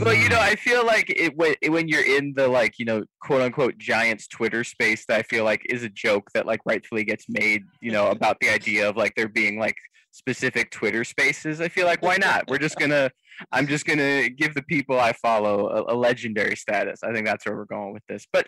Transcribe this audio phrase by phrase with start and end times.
[0.00, 3.04] Well, you know, I feel like it when, when you're in the like, you know,
[3.20, 7.04] quote unquote Giants Twitter space that I feel like is a joke that like rightfully
[7.04, 9.76] gets made, you know, about the idea of like there being like
[10.10, 11.60] specific Twitter spaces.
[11.60, 12.48] I feel like why not?
[12.48, 13.10] We're just gonna
[13.52, 17.00] I'm just gonna give the people I follow a, a, legendary status.
[17.02, 18.26] I think that's where we're going with this.
[18.32, 18.46] But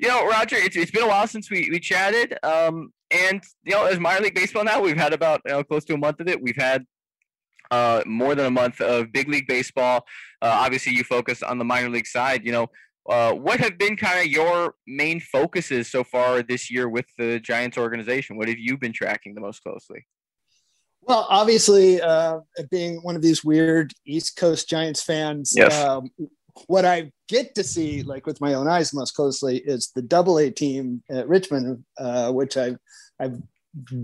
[0.00, 2.36] you know, Roger, it's, it's been a while since we we chatted.
[2.42, 5.84] Um, and you know, as minor league baseball now, we've had about you know, close
[5.86, 6.42] to a month of it.
[6.42, 6.84] We've had
[7.74, 10.06] uh, more than a month of big league baseball.
[10.40, 12.44] Uh, obviously, you focus on the minor league side.
[12.44, 12.66] You know,
[13.08, 17.40] uh, what have been kind of your main focuses so far this year with the
[17.40, 18.36] Giants organization?
[18.36, 20.06] What have you been tracking the most closely?
[21.02, 22.38] Well, obviously, uh,
[22.70, 25.74] being one of these weird East Coast Giants fans, yes.
[25.84, 26.10] um,
[26.66, 30.38] what I get to see, like with my own eyes, most closely is the Double
[30.38, 32.78] A team at Richmond, uh, which I've
[33.20, 33.38] I've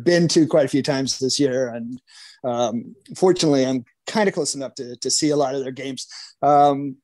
[0.03, 2.01] been to quite a few times this year, and
[2.45, 6.07] um, fortunately, I'm kind of close enough to to see a lot of their games.
[6.43, 6.97] Um,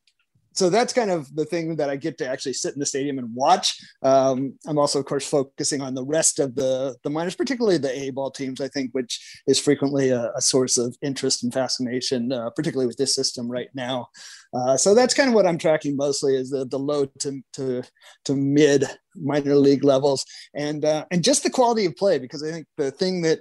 [0.56, 3.18] so that's kind of the thing that I get to actually sit in the stadium
[3.18, 3.78] and watch.
[4.02, 7.96] Um, I'm also, of course, focusing on the rest of the the minors, particularly the
[7.96, 8.60] A ball teams.
[8.60, 12.96] I think, which is frequently a, a source of interest and fascination, uh, particularly with
[12.96, 14.08] this system right now.
[14.54, 17.82] Uh, so that's kind of what I'm tracking mostly is the the low to to,
[18.24, 18.86] to mid
[19.20, 22.90] minor league levels, and uh, and just the quality of play because I think the
[22.90, 23.40] thing that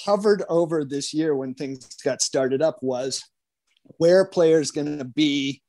[0.00, 3.22] hovered over this year when things got started up was
[3.98, 5.62] where players going to be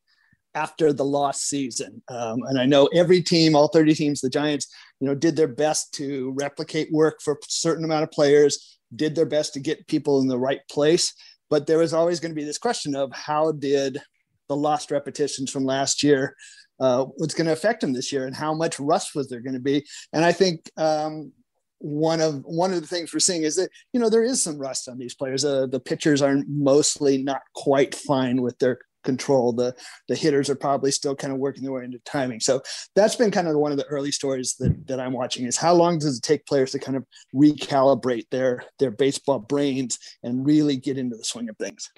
[0.56, 2.02] after the lost season.
[2.10, 4.68] Um, and I know every team, all 30 teams, the Giants,
[5.00, 9.16] you know, did their best to replicate work for a certain amount of players, did
[9.16, 11.14] their best to get people in the right place.
[11.50, 14.00] But there was always going to be this question of how did
[14.48, 16.36] the lost repetitions from last year
[16.80, 19.54] uh, what's going to affect them this year and how much rust was there going
[19.54, 21.32] to be and i think um,
[21.80, 24.58] one of one of the things we're seeing is that you know there is some
[24.58, 29.54] rust on these players uh, the pitchers are mostly not quite fine with their control.
[29.54, 29.76] The
[30.08, 32.40] the hitters are probably still kind of working their way into timing.
[32.40, 32.62] So
[32.96, 35.74] that's been kind of one of the early stories that, that I'm watching is how
[35.74, 40.78] long does it take players to kind of recalibrate their their baseball brains and really
[40.78, 41.90] get into the swing of things.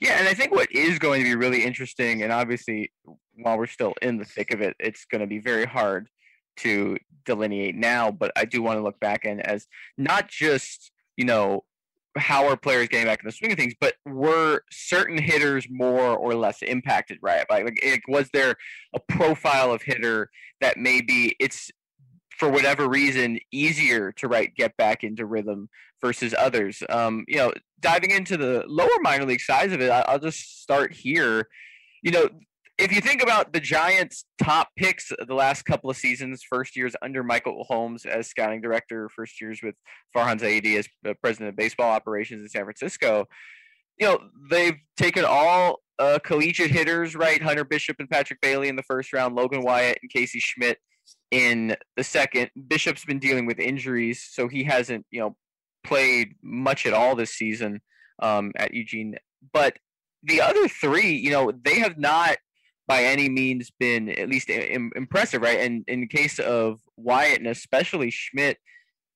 [0.00, 2.92] Yeah, and I think what is going to be really interesting, and obviously
[3.36, 6.08] while we're still in the thick of it, it's going to be very hard
[6.58, 8.10] to delineate now.
[8.10, 11.64] But I do want to look back and as not just you know
[12.16, 16.16] how are players getting back in the swing of things, but were certain hitters more
[16.16, 17.44] or less impacted, right?
[17.50, 18.54] Like, like, was there
[18.94, 20.30] a profile of hitter
[20.60, 21.70] that maybe it's
[22.38, 25.68] for whatever reason easier to right get back into rhythm
[26.04, 26.82] versus others?
[26.88, 30.92] Um, you know, diving into the lower minor league size of it, I'll just start
[30.92, 31.48] here.
[32.02, 32.28] You know,
[32.76, 36.94] if you think about the Giants' top picks the last couple of seasons, first years
[37.02, 39.76] under Michael Holmes as scouting director, first years with
[40.14, 40.88] Farhan Zaidi as
[41.22, 43.26] president of baseball operations in San Francisco,
[43.98, 44.18] you know,
[44.50, 47.40] they've taken all uh, collegiate hitters, right?
[47.40, 50.78] Hunter Bishop and Patrick Bailey in the first round, Logan Wyatt and Casey Schmitt
[51.30, 52.50] in the second.
[52.68, 55.36] Bishop's been dealing with injuries, so he hasn't, you know,
[55.84, 57.80] played much at all this season
[58.20, 59.16] um, at Eugene.
[59.52, 59.78] But
[60.22, 62.38] the other three, you know, they have not
[62.86, 65.60] by any means been at least Im- impressive, right?
[65.60, 68.58] And in the case of Wyatt and especially Schmitt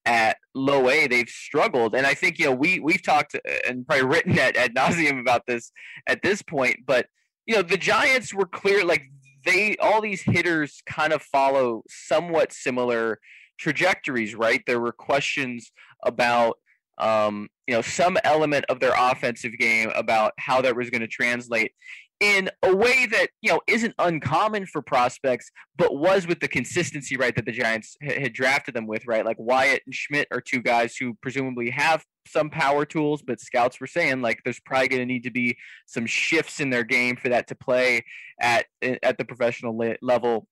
[0.05, 1.93] at low A, they've struggled.
[1.93, 5.19] And I think you know we we've talked uh, and probably written at ad nauseum
[5.19, 5.71] about this
[6.07, 7.07] at this point, but
[7.45, 9.03] you know the Giants were clear like
[9.45, 13.19] they all these hitters kind of follow somewhat similar
[13.59, 14.63] trajectories, right?
[14.65, 15.71] There were questions
[16.03, 16.57] about
[16.97, 21.07] um, you know some element of their offensive game about how that was going to
[21.07, 21.71] translate
[22.19, 27.15] in a way that you know isn't uncommon for prospects, but was with the consistency
[27.15, 29.25] right that the Giants had drafted them with right.
[29.25, 33.79] Like Wyatt and Schmitt are two guys who presumably have some power tools, but scouts
[33.79, 37.15] were saying like there's probably going to need to be some shifts in their game
[37.15, 38.03] for that to play
[38.41, 40.47] at at the professional level.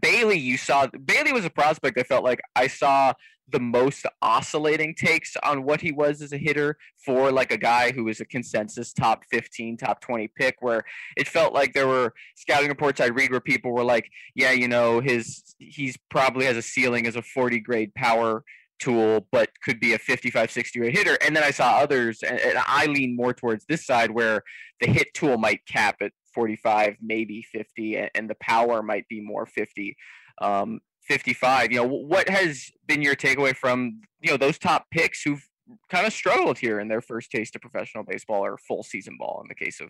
[0.00, 1.98] Bailey, you saw Bailey was a prospect.
[1.98, 3.12] I felt like I saw
[3.52, 7.92] the most oscillating takes on what he was as a hitter for like a guy
[7.92, 10.82] who was a consensus top 15 top 20 pick where
[11.16, 14.68] it felt like there were scouting reports I'd read where people were like yeah you
[14.68, 18.42] know his he's probably has a ceiling as a 40 grade power
[18.78, 21.18] tool but could be a 55 60 grade hitter.
[21.24, 24.42] And then i saw others and, and i lean more towards this side where
[24.80, 29.20] the hit tool might cap at 45 maybe 50 and, and the power might be
[29.20, 29.96] more 50
[30.40, 30.80] um,
[31.12, 31.72] 55.
[31.72, 35.46] You know, what has been your takeaway from you know those top picks who've
[35.90, 39.42] kind of struggled here in their first taste of professional baseball or full season ball
[39.42, 39.88] in the case of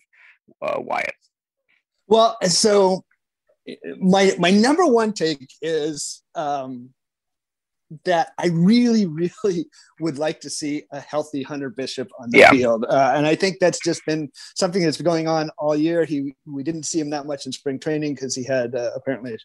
[0.60, 1.14] uh, Wyatt?
[2.08, 3.04] Well, so
[4.00, 6.90] my my number one take is um,
[8.04, 9.06] that I really,
[9.44, 9.66] really
[10.00, 12.50] would like to see a healthy Hunter Bishop on the Yeah.
[12.50, 16.04] field, uh, and I think that's just been something that's been going on all year.
[16.04, 19.36] He we didn't see him that much in spring training because he had uh, apparently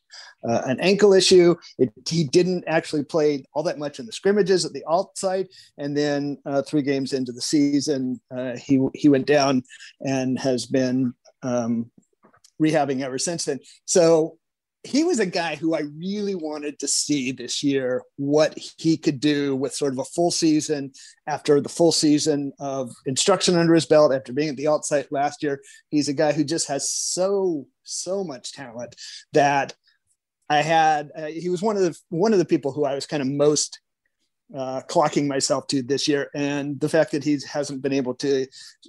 [0.48, 1.56] uh, an ankle issue.
[1.78, 5.48] It, he didn't actually play all that much in the scrimmages at the alt site,
[5.78, 9.64] and then uh, three games into the season, uh, he he went down
[10.02, 11.92] and has been um,
[12.62, 13.60] rehabbing ever since then.
[13.86, 14.38] So
[14.88, 19.20] he was a guy who I really wanted to see this year what he could
[19.20, 20.94] do with sort of a full season
[21.28, 25.12] after the full season of instruction under his belt after being at the alt site
[25.12, 25.62] last year.
[25.90, 28.96] He's a guy who just has so so much talent
[29.34, 29.76] that
[30.50, 31.12] I had.
[31.16, 33.28] Uh, he was one of the one of the people who I was kind of
[33.28, 33.82] most
[34.56, 38.48] uh, clocking myself to this year, and the fact that he hasn't been able to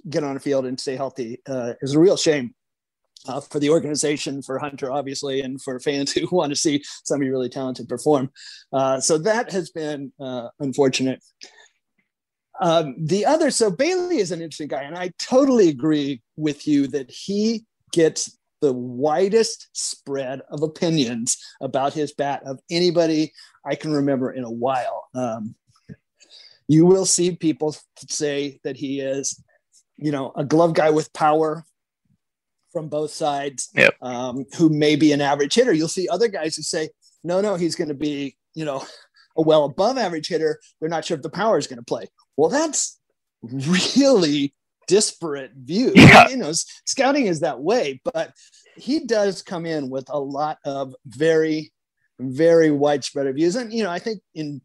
[0.09, 2.55] get on a field and stay healthy uh, is a real shame
[3.27, 7.29] uh, for the organization, for Hunter, obviously, and for fans who want to see somebody
[7.29, 8.31] really talented perform.
[8.71, 11.23] Uh, so that has been uh, unfortunate.
[12.61, 16.87] Um, the other, so Bailey is an interesting guy, and I totally agree with you
[16.87, 23.31] that he gets the widest spread of opinions about his bat of anybody
[23.65, 25.07] I can remember in a while.
[25.15, 25.55] Um,
[26.67, 27.75] you will see people
[28.09, 29.41] say that he is,
[29.97, 31.63] you know, a glove guy with power
[32.79, 33.95] from both sides, Yep.
[34.01, 35.73] um, who may be an average hitter.
[35.73, 36.89] You'll see other guys who say,
[37.25, 38.85] no, no, he's going to be, you know,
[39.37, 40.59] a well above average hitter.
[40.79, 42.07] They're not sure if the power is going to play.
[42.37, 42.97] Well, that's
[43.41, 44.53] really
[44.87, 45.91] disparate view.
[45.93, 46.29] Yeah.
[46.29, 46.53] You know,
[46.85, 48.31] scouting is that way, but
[48.77, 51.73] he does come in with a lot of very,
[52.17, 53.57] very widespread views.
[53.57, 54.61] And, you know, I think in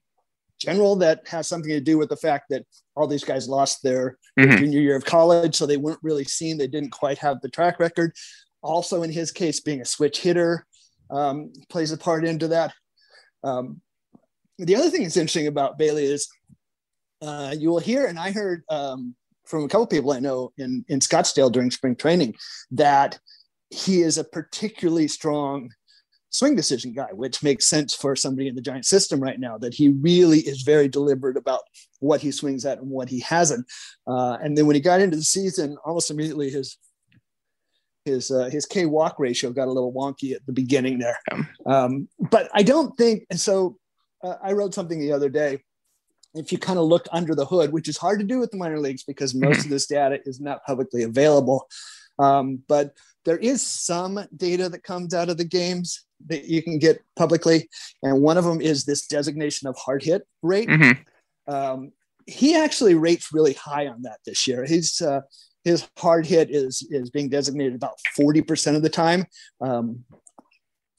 [0.58, 2.64] general, that has something to do with the fact that
[2.96, 4.58] all these guys lost their Mhm.
[4.58, 6.58] junior year of college, so they weren't really seen.
[6.58, 8.14] They didn't quite have the track record.
[8.62, 10.66] Also, in his case, being a switch hitter
[11.10, 12.72] um, plays a part into that.
[13.42, 13.82] Um,
[14.58, 16.28] the other thing that's interesting about Bailey is
[17.20, 19.14] uh, you will hear, and I heard um,
[19.44, 22.34] from a couple people I know in, in Scottsdale during spring training
[22.70, 23.18] that
[23.70, 25.70] he is a particularly strong
[26.34, 29.72] swing decision guy, which makes sense for somebody in the giant system right now, that
[29.72, 31.60] he really is very deliberate about
[32.00, 33.64] what he swings at and what he hasn't.
[34.06, 36.76] Uh, and then when he got into the season, almost immediately his
[38.04, 41.19] his uh, his K walk ratio got a little wonky at the beginning there.
[41.64, 43.78] Um, but I don't think, and so
[44.22, 45.62] uh, I wrote something the other day.
[46.34, 48.56] If you kind of look under the hood, which is hard to do with the
[48.56, 51.69] minor leagues because most of this data is not publicly available,
[52.19, 52.92] um, but
[53.25, 57.69] there is some data that comes out of the games that you can get publicly,
[58.03, 60.99] and one of them is this designation of hard hit rate Mhm.
[61.47, 61.93] um,
[62.26, 64.65] he actually rates really high on that this year.
[64.65, 65.21] His uh,
[65.62, 69.26] his hard hit is is being designated about forty percent of the time,
[69.61, 70.05] um,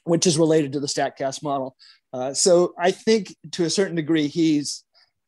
[0.04, 1.76] which is related to the Statcast model.
[2.14, 4.85] Uh, so I think to a certain degree, he's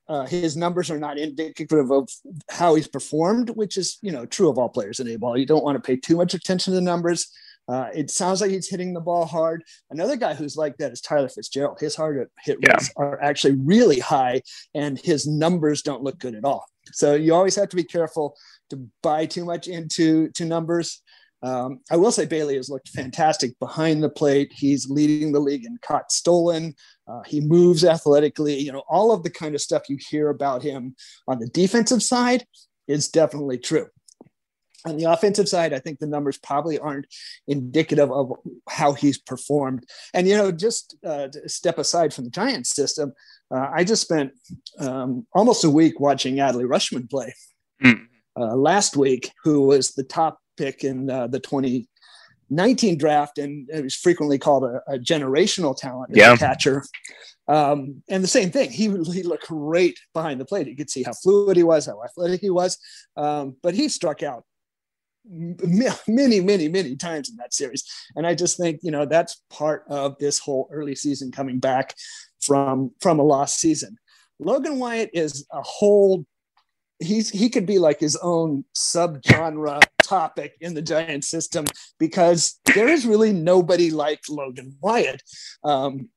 [0.09, 2.09] uh, his numbers are not indicative of
[2.49, 5.37] how he's performed, which is you know true of all players in A ball.
[5.37, 7.27] You don't want to pay too much attention to the numbers.
[7.69, 9.61] Uh, it sounds like he's hitting the ball hard.
[9.89, 11.77] Another guy who's like that is Tyler Fitzgerald.
[11.81, 12.71] His hard hit Yeah.
[12.73, 14.41] rates are actually really high,
[14.73, 16.65] and his numbers don't look good at all.
[16.93, 18.37] So you always have to be careful
[18.69, 21.01] to buy too much into to numbers.
[21.43, 24.51] Um, I will say Bailey has looked fantastic behind the plate.
[24.55, 26.73] He's leading the league in caught stolen.
[27.07, 28.57] Uh, he moves athletically.
[28.59, 30.95] You know, all of the kind of stuff you hear about him
[31.27, 32.45] on the defensive side
[32.87, 33.87] is definitely true.
[34.85, 37.07] On the offensive side, I think the numbers probably aren't
[37.47, 38.31] indicative of
[38.69, 39.85] how he's performed.
[40.13, 43.13] And, you know, just uh, to step aside from the Giants system,
[43.53, 44.31] uh, I just spent
[44.79, 47.33] um, almost a week watching Adley Rutschman play
[47.83, 48.07] Mm.
[48.39, 53.83] uh, last week, who was the top pick in uh, the 2019 draft and it
[53.83, 56.33] was frequently called a, a generational talent as Yeah.
[56.33, 56.83] a catcher.
[57.47, 60.67] Um, and the same thing, he, he looked great behind the plate.
[60.67, 62.77] You could see how fluid he was, how athletic he was.
[63.15, 64.43] Um, but he struck out
[65.29, 67.83] many, many, many times in that series.
[68.15, 71.93] And I just think, you know, that's part of this whole early season coming back
[72.41, 73.97] from from a lost season.
[74.39, 76.25] Logan Wyatt is a whole
[76.99, 81.65] he's he could be like his own subgenre topic in the giant system
[81.99, 85.21] because there is really nobody like Logan Wyatt.
[85.63, 86.09] Um,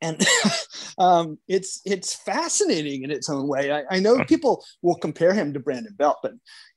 [0.00, 0.22] and
[0.98, 3.72] um, it's it's fascinating in its own way.
[3.72, 6.32] I, I know people will compare him to Brandon Belt, but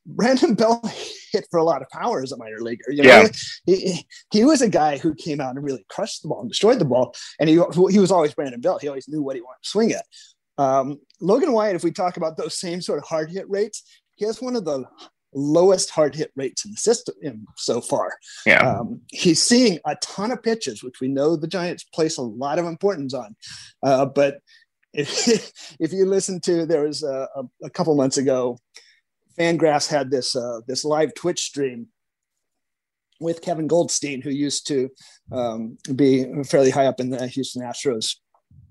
[0.06, 0.88] Brandon Belt
[1.32, 2.90] hit for a lot of power as a minor leaguer.
[2.90, 3.28] You know, Yeah.
[3.66, 6.80] he, he was a guy who came out and really crushed the ball and destroyed
[6.80, 7.56] the ball, and he
[7.90, 8.82] he was always Brandon Belt.
[8.82, 10.06] He always knew what he wanted to swing at.
[10.58, 13.84] Um, Logan Wyatt, if we talk about those same sort of hard hit rates,
[14.16, 14.86] he has one of the
[15.34, 18.14] lowest hard hit rates in the system in, so far.
[18.46, 18.80] Yeah.
[18.80, 22.60] Um, he's seeing a ton of pitches, which we know the Giants place a lot
[22.60, 23.36] of importance on.
[23.84, 24.40] Uh, but
[24.94, 28.58] if, if you listen to there was a, a, a couple months ago,
[29.38, 31.88] Fangraphs had this uh, this live Twitch stream
[33.20, 34.90] with Kevin Goldstein, who used to
[35.32, 38.16] um, be fairly high up in the Houston Astros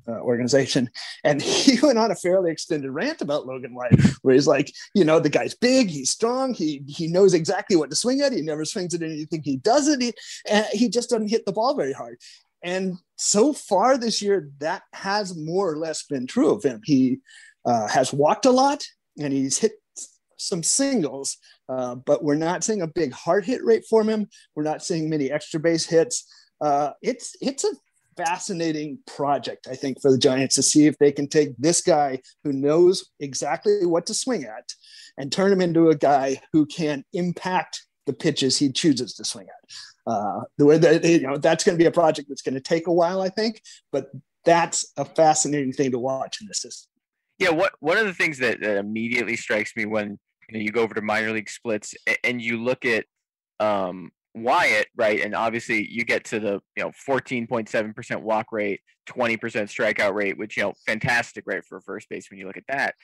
[0.09, 0.91] uh, organization.
[1.25, 5.05] And he went on a fairly extended rant about Logan Wyatt, where he's like, you
[5.05, 8.33] know, the guy's big, he's strong, he he knows exactly what to swing at.
[8.33, 10.01] He never swings at anything he doesn't.
[10.01, 10.13] He,
[10.49, 12.19] and he just doesn't hit the ball very hard.
[12.63, 16.81] And so far this year, that has more or less been true of him.
[16.85, 17.19] He
[17.65, 18.83] uh, has walked a lot
[19.19, 19.73] and he's hit
[20.37, 24.29] some singles, uh, but we're not seeing a big hard hit rate from him.
[24.55, 26.27] We're not seeing many extra base hits.
[26.61, 27.71] Uh, it's it's a
[28.17, 32.21] fascinating project, I think, for the Giants to see if they can take this guy
[32.45, 34.73] who knows exactly what to swing at
[35.19, 39.47] and turn him into a guy who can impact the pitches he chooses to swing
[39.49, 40.13] at.
[40.13, 42.61] Uh, the way that you know that's going to be a project that's going to
[42.61, 44.11] take a while, I think, but
[44.45, 46.91] that's a fascinating thing to watch in this system.
[47.39, 50.19] Yeah, what one of the things that, that immediately strikes me when
[50.49, 53.05] you know you go over to minor league splits and you look at
[53.59, 55.21] um, Wyatt, right?
[55.21, 60.57] And obviously you get to the, you know, 14.7% walk rate, 20% strikeout rate, which,
[60.57, 62.95] you know, fantastic rate for a first base when you look at that.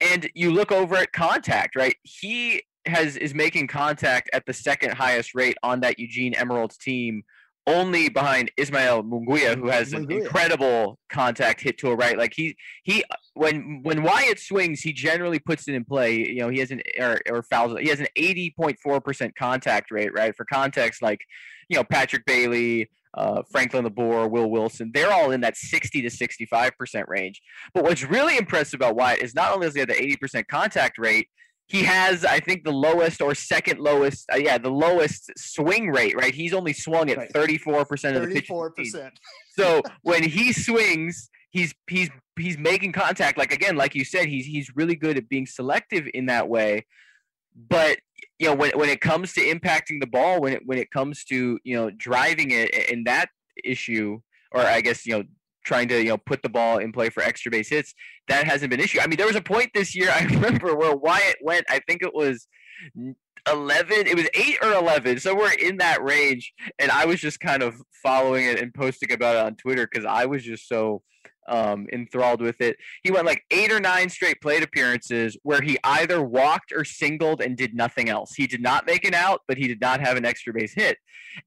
[0.00, 1.94] And you look over at contact, right?
[2.02, 7.22] He has is making contact at the second highest rate on that Eugene Emeralds team
[7.66, 12.18] only behind Ismael Munguia, who has an incredible contact hit to a right.
[12.18, 13.04] Like he he
[13.34, 16.16] when when Wyatt swings, he generally puts it in play.
[16.16, 17.78] You know, he has an or, or fouls.
[17.80, 20.12] He has an eighty point four percent contact rate.
[20.12, 21.20] Right for context, like
[21.68, 22.90] you know Patrick Bailey.
[23.14, 27.42] Uh, Franklin Labour, Will Wilson, they're all in that 60 to 65% range.
[27.74, 30.96] But what's really impressive about Wyatt is not only does he have the 80% contact
[30.96, 31.28] rate,
[31.72, 36.14] he has, I think, the lowest or second lowest, uh, yeah, the lowest swing rate,
[36.14, 36.34] right?
[36.34, 37.32] He's only swung at
[37.64, 38.40] four percent of the pitches.
[38.40, 39.18] Thirty-four percent.
[39.56, 43.38] So when he swings, he's he's he's making contact.
[43.38, 46.84] Like again, like you said, he's he's really good at being selective in that way.
[47.56, 48.00] But
[48.38, 51.24] you know, when when it comes to impacting the ball, when it when it comes
[51.24, 53.30] to you know driving it, in that
[53.64, 54.20] issue,
[54.52, 55.24] or I guess you know
[55.64, 57.94] trying to you know put the ball in play for extra base hits.
[58.28, 59.00] That hasn't been an issue.
[59.00, 61.64] I mean, there was a point this year I remember where Wyatt went.
[61.68, 62.46] I think it was
[63.50, 67.40] 11 it was 8 or 11 so we're in that range and i was just
[67.40, 71.02] kind of following it and posting about it on twitter because i was just so
[71.48, 75.76] um, enthralled with it he went like eight or nine straight plate appearances where he
[75.82, 79.58] either walked or singled and did nothing else he did not make an out but
[79.58, 80.98] he did not have an extra base hit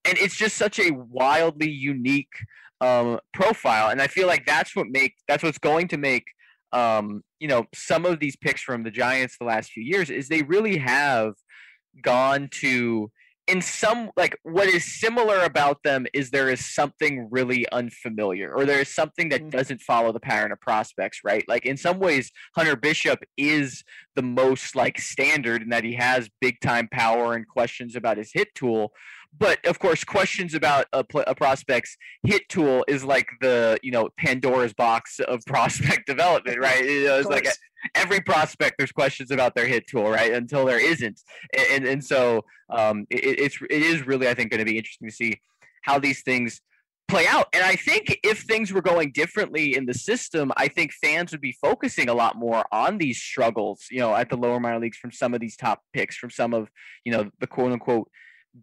[0.04, 2.34] and it's just such a wildly unique
[2.82, 6.26] um, profile, and I feel like that's what make that's what's going to make
[6.72, 10.28] um, you know some of these picks from the Giants the last few years is
[10.28, 11.34] they really have
[12.02, 13.10] gone to
[13.48, 18.66] in some like what is similar about them is there is something really unfamiliar or
[18.66, 19.50] there is something that mm-hmm.
[19.50, 21.44] doesn't follow the pattern of prospects right?
[21.48, 23.84] Like in some ways hunter bishop is
[24.16, 28.32] the most like standard in that he has big time power and questions about his
[28.34, 28.92] hit tool
[29.38, 34.10] but of course, questions about a, a, prospect's hit tool is like the you know
[34.18, 36.84] Pandora's box of prospect development, right?
[36.84, 37.48] You know, it's like
[37.96, 40.34] every prospect there's questions about their hit tool, right?
[40.34, 41.20] Until there isn't,
[41.72, 45.08] and and, so um, it, it's it is really I think going to be interesting
[45.08, 45.40] to see
[45.84, 46.62] how these things
[47.08, 47.48] play out.
[47.54, 51.42] And I think if things were going differently in the system, I think fans would
[51.42, 54.98] be focusing a lot more on these struggles, you know, at the lower minor leagues
[54.98, 56.70] from some of these top picks, from some of
[57.04, 58.10] you know the quote unquote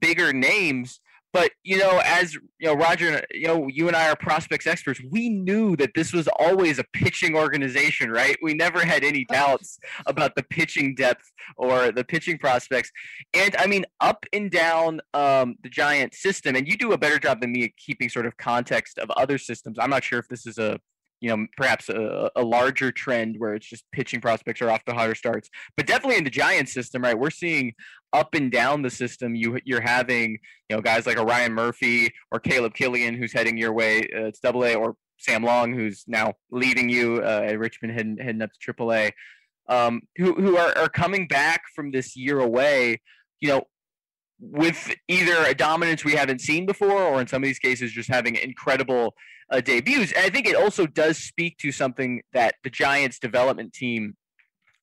[0.00, 1.00] bigger names.
[1.32, 5.00] But you know, as you know, Roger, you know, you and I are prospects experts.
[5.10, 8.36] We knew that this was always a pitching organization, right?
[8.42, 12.90] We never had any doubts about the pitching depth or the pitching prospects.
[13.32, 17.18] And I mean, up and down um, the Giant system, and you do a better
[17.18, 19.78] job than me at keeping sort of context of other systems.
[19.78, 20.78] I'm not sure if this is a
[21.22, 24.92] you know, perhaps a, a, larger trend where it's just pitching prospects are off the
[24.92, 25.48] hotter starts.
[25.76, 27.16] But definitely in the Giants system, right?
[27.16, 27.74] We're seeing
[28.12, 29.36] up and down the system.
[29.36, 30.32] You you're having
[30.68, 34.00] you know guys like a Ryan Murphy or Caleb Killian who's heading your way.
[34.00, 38.18] Uh, it's Double A or Sam Long who's now leading you uh, at Richmond heading
[38.20, 39.12] heading up to Triple A.
[39.68, 43.00] Um, who who are, are coming back from this year away.
[43.40, 43.62] You know,
[44.42, 48.10] with either a dominance we haven't seen before, or in some of these cases, just
[48.10, 49.14] having incredible
[49.50, 50.12] uh, debuts.
[50.12, 54.16] And I think it also does speak to something that the Giants development team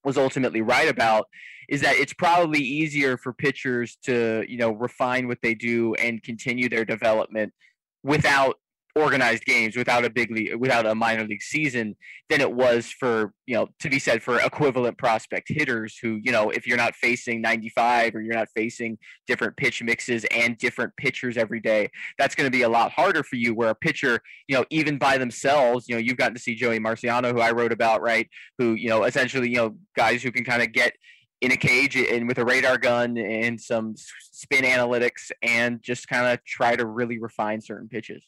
[0.03, 1.25] was ultimately right about
[1.67, 6.23] is that it's probably easier for pitchers to you know refine what they do and
[6.23, 7.53] continue their development
[8.01, 8.55] without
[8.99, 11.95] organized games without a big league without a minor league season
[12.29, 16.31] than it was for you know to be said for equivalent prospect hitters who you
[16.31, 20.91] know if you're not facing 95 or you're not facing different pitch mixes and different
[20.97, 24.19] pitchers every day that's going to be a lot harder for you where a pitcher
[24.47, 27.51] you know even by themselves you know you've gotten to see joey marciano who i
[27.51, 30.93] wrote about right who you know essentially you know guys who can kind of get
[31.41, 36.27] in a cage and with a radar gun and some spin analytics and just kind
[36.27, 38.23] of try to really refine certain pitches.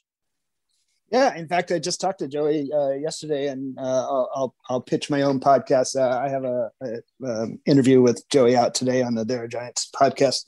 [1.12, 5.10] Yeah, in fact, I just talked to Joey uh, yesterday, and uh, I'll, I'll, pitch
[5.10, 5.98] my own podcast.
[6.00, 9.90] Uh, I have a, a um, interview with Joey out today on the There Giants
[9.94, 10.46] podcast.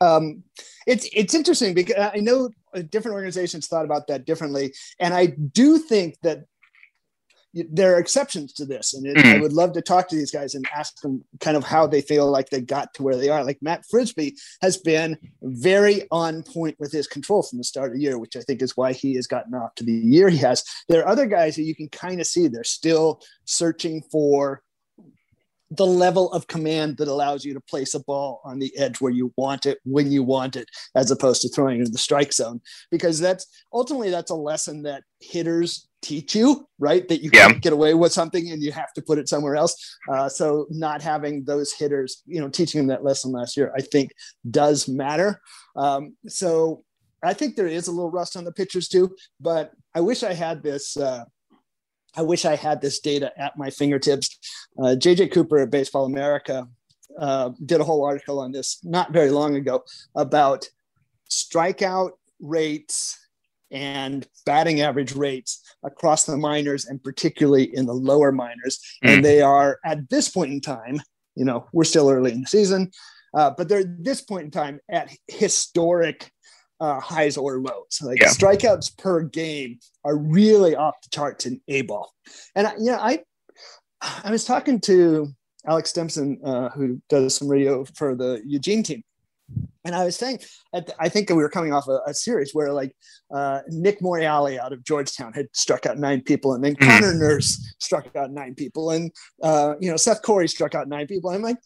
[0.00, 0.44] Um,
[0.86, 2.48] it's it's interesting because I know
[2.88, 6.44] different organizations thought about that differently, and I do think that
[7.54, 9.36] there are exceptions to this and it, mm.
[9.36, 12.00] i would love to talk to these guys and ask them kind of how they
[12.00, 16.42] feel like they got to where they are like matt frisbee has been very on
[16.42, 18.92] point with his control from the start of the year which i think is why
[18.92, 21.74] he has gotten off to the year he has there are other guys that you
[21.74, 24.62] can kind of see they're still searching for
[25.70, 29.12] the level of command that allows you to place a ball on the edge where
[29.12, 32.32] you want it when you want it as opposed to throwing it in the strike
[32.32, 32.60] zone.
[32.90, 37.08] Because that's ultimately that's a lesson that hitters teach you right?
[37.08, 37.48] That you yeah.
[37.48, 39.74] can't get away with something and you have to put it somewhere else.
[40.08, 43.80] Uh, so not having those hitters you know teaching them that lesson last year i
[43.80, 44.12] think
[44.50, 45.40] does matter.
[45.76, 46.84] Um, so
[47.22, 50.32] i think there is a little rust on the pitchers too but i wish i
[50.32, 51.24] had this uh,
[52.16, 54.38] I wish I had this data at my fingertips.
[54.78, 56.66] Uh, JJ Cooper at Baseball America
[57.18, 59.82] uh, did a whole article on this not very long ago
[60.14, 60.68] about
[61.30, 63.18] strikeout rates
[63.70, 68.78] and batting average rates across the minors and particularly in the lower minors.
[69.04, 69.16] Mm.
[69.16, 71.00] And they are at this point in time,
[71.34, 72.90] you know, we're still early in the season,
[73.34, 76.30] uh, but they're at this point in time at historic
[76.80, 78.00] uh, highs or lows.
[78.02, 78.28] Like yeah.
[78.28, 82.12] strikeouts per game are really off the charts in A ball.
[82.54, 83.20] And I, you know, I
[84.00, 85.28] I was talking to
[85.66, 89.02] Alex Stimson, uh, who does some radio for the Eugene team.
[89.84, 90.40] And I was saying,
[91.00, 92.94] I think we were coming off a, a series where like
[93.34, 96.86] uh, Nick Morreale out of Georgetown had struck out nine people, and then mm.
[96.86, 99.10] Connor Nurse struck out nine people, and
[99.42, 101.30] uh, you know Seth Corry struck out nine people.
[101.30, 101.56] I'm like,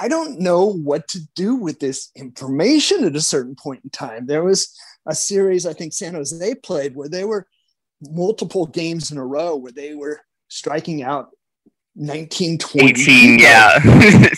[0.00, 4.26] I don't know what to do with this information at a certain point in time.
[4.26, 4.74] There was
[5.06, 7.46] a series I think San Jose played where they were
[8.00, 11.28] multiple games in a row where they were striking out
[11.96, 12.88] 19, 20.
[12.88, 13.78] 18, yeah.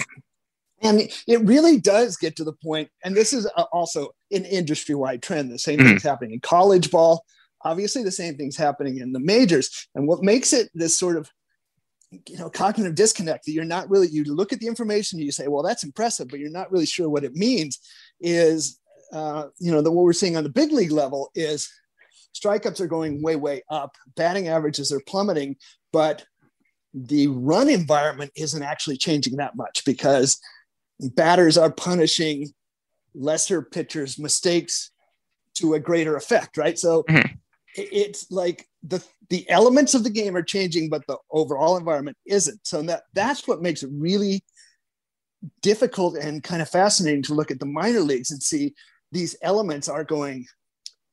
[0.82, 5.22] and it really does get to the point, and this is also an industry wide
[5.22, 5.52] trend.
[5.52, 5.90] The same mm-hmm.
[5.90, 7.24] thing's happening in college ball.
[7.64, 9.86] Obviously, the same thing's happening in the majors.
[9.94, 11.30] And what makes it this sort of
[12.28, 15.48] you know cognitive disconnect that you're not really you look at the information you say
[15.48, 17.78] well that's impressive but you're not really sure what it means
[18.20, 18.78] is
[19.12, 21.70] uh, you know the what we're seeing on the big league level is
[22.34, 25.56] strikeouts are going way way up batting averages are plummeting
[25.92, 26.24] but
[26.94, 30.38] the run environment isn't actually changing that much because
[31.14, 32.48] batters are punishing
[33.14, 34.90] lesser pitchers mistakes
[35.54, 37.34] to a greater effect right so mm-hmm.
[37.74, 42.66] it's like the the elements of the game are changing, but the overall environment isn't.
[42.66, 44.44] So that that's what makes it really
[45.60, 48.74] difficult and kind of fascinating to look at the minor leagues and see
[49.10, 50.46] these elements are going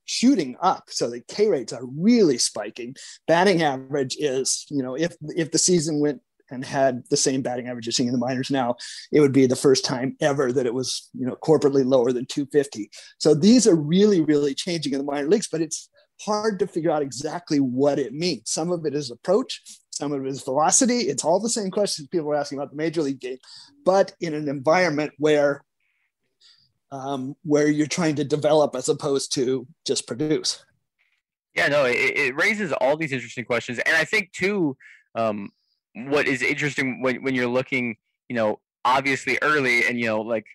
[0.06, 0.86] shooting up.
[0.88, 2.96] So the K rates are really spiking.
[3.28, 7.68] Batting average is, you know, if if the season went and had the same batting
[7.68, 8.76] average you're seeing in the minors now,
[9.12, 12.26] it would be the first time ever that it was, you know, corporately lower than
[12.26, 12.90] 250.
[13.20, 15.90] So these are really, really changing in the minor leagues, but it's
[16.26, 18.52] hard to figure out exactly what it means.
[18.52, 21.00] Some of it is approach, some of it is velocity.
[21.02, 23.38] It's all the same questions people are asking about the major league game,
[23.86, 25.64] but in an environment where
[26.92, 30.66] um, where you're trying to develop as opposed to just produce.
[31.56, 34.78] Yeah, no, it, it raises all these interesting questions, and I think too,
[35.16, 35.50] um,
[35.94, 40.46] what is interesting when when you're looking, you know, obviously early, and you know, like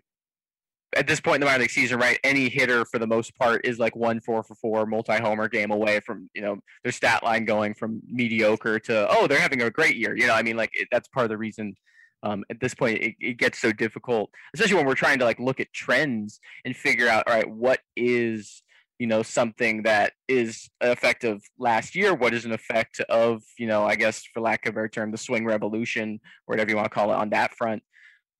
[0.97, 3.67] at this point in the minor league season, right, any hitter for the most part
[3.67, 7.23] is like one four for four multi homer game away from you know their stat
[7.23, 10.17] line going from mediocre to oh they're having a great year.
[10.17, 11.75] You know, I mean like it, that's part of the reason.
[12.23, 15.39] Um, at this point, it, it gets so difficult, especially when we're trying to like
[15.39, 18.63] look at trends and figure out, all right, what is
[18.99, 23.43] you know something that is an effect of last year what is an effect of
[23.59, 26.71] you know i guess for lack of a better term the swing revolution or whatever
[26.71, 27.83] you want to call it on that front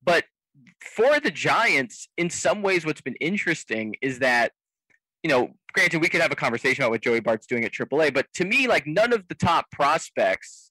[0.03, 0.23] but
[0.81, 4.51] for the Giants, in some ways, what's been interesting is that,
[5.23, 8.13] you know, granted, we could have a conversation about what Joey Bart's doing at AAA,
[8.13, 10.64] but to me, like none of the top prospects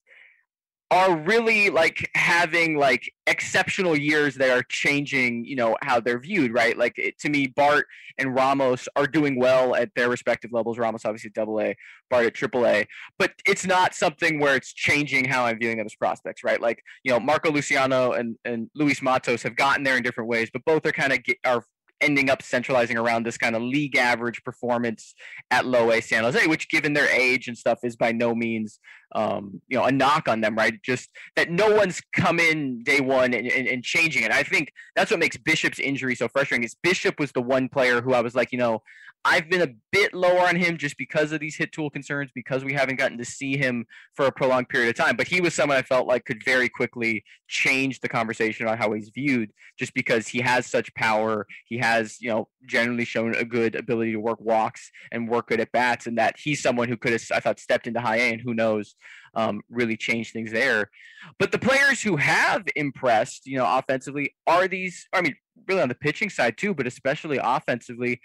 [0.94, 6.54] are really like having like exceptional years that are changing, you know, how they're viewed,
[6.54, 6.78] right?
[6.78, 10.78] Like it, to me, Bart and Ramos are doing well at their respective levels.
[10.78, 11.74] Ramos obviously double A,
[12.10, 12.86] Bart at triple A,
[13.18, 16.60] but it's not something where it's changing how I'm viewing them as prospects, right?
[16.60, 20.48] Like, you know, Marco Luciano and, and Luis Matos have gotten there in different ways,
[20.52, 21.64] but both are kind of are
[22.04, 25.14] ending up centralizing around this kind of league average performance
[25.50, 28.78] at low A San Jose, which given their age and stuff is by no means
[29.14, 30.80] um, you know a knock on them, right?
[30.82, 34.32] Just that no one's come in day one and, and, and changing it.
[34.32, 36.64] I think that's what makes Bishop's injury so frustrating.
[36.64, 38.82] Is Bishop was the one player who I was like, you know,
[39.26, 42.62] I've been a bit lower on him just because of these hit tool concerns, because
[42.62, 45.16] we haven't gotten to see him for a prolonged period of time.
[45.16, 48.92] But he was someone I felt like could very quickly change the conversation about how
[48.92, 51.46] he's viewed, just because he has such power.
[51.66, 55.60] He has, you know, generally shown a good ability to work walks and work good
[55.60, 58.32] at bats, and that he's someone who could have, I thought, stepped into high A,
[58.32, 58.94] and who knows,
[59.34, 60.90] um, really change things there.
[61.38, 65.34] But the players who have impressed, you know, offensively are these, I mean,
[65.66, 68.20] really on the pitching side too, but especially offensively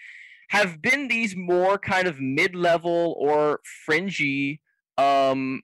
[0.50, 4.60] have been these more kind of mid-level or fringy
[4.98, 5.62] um,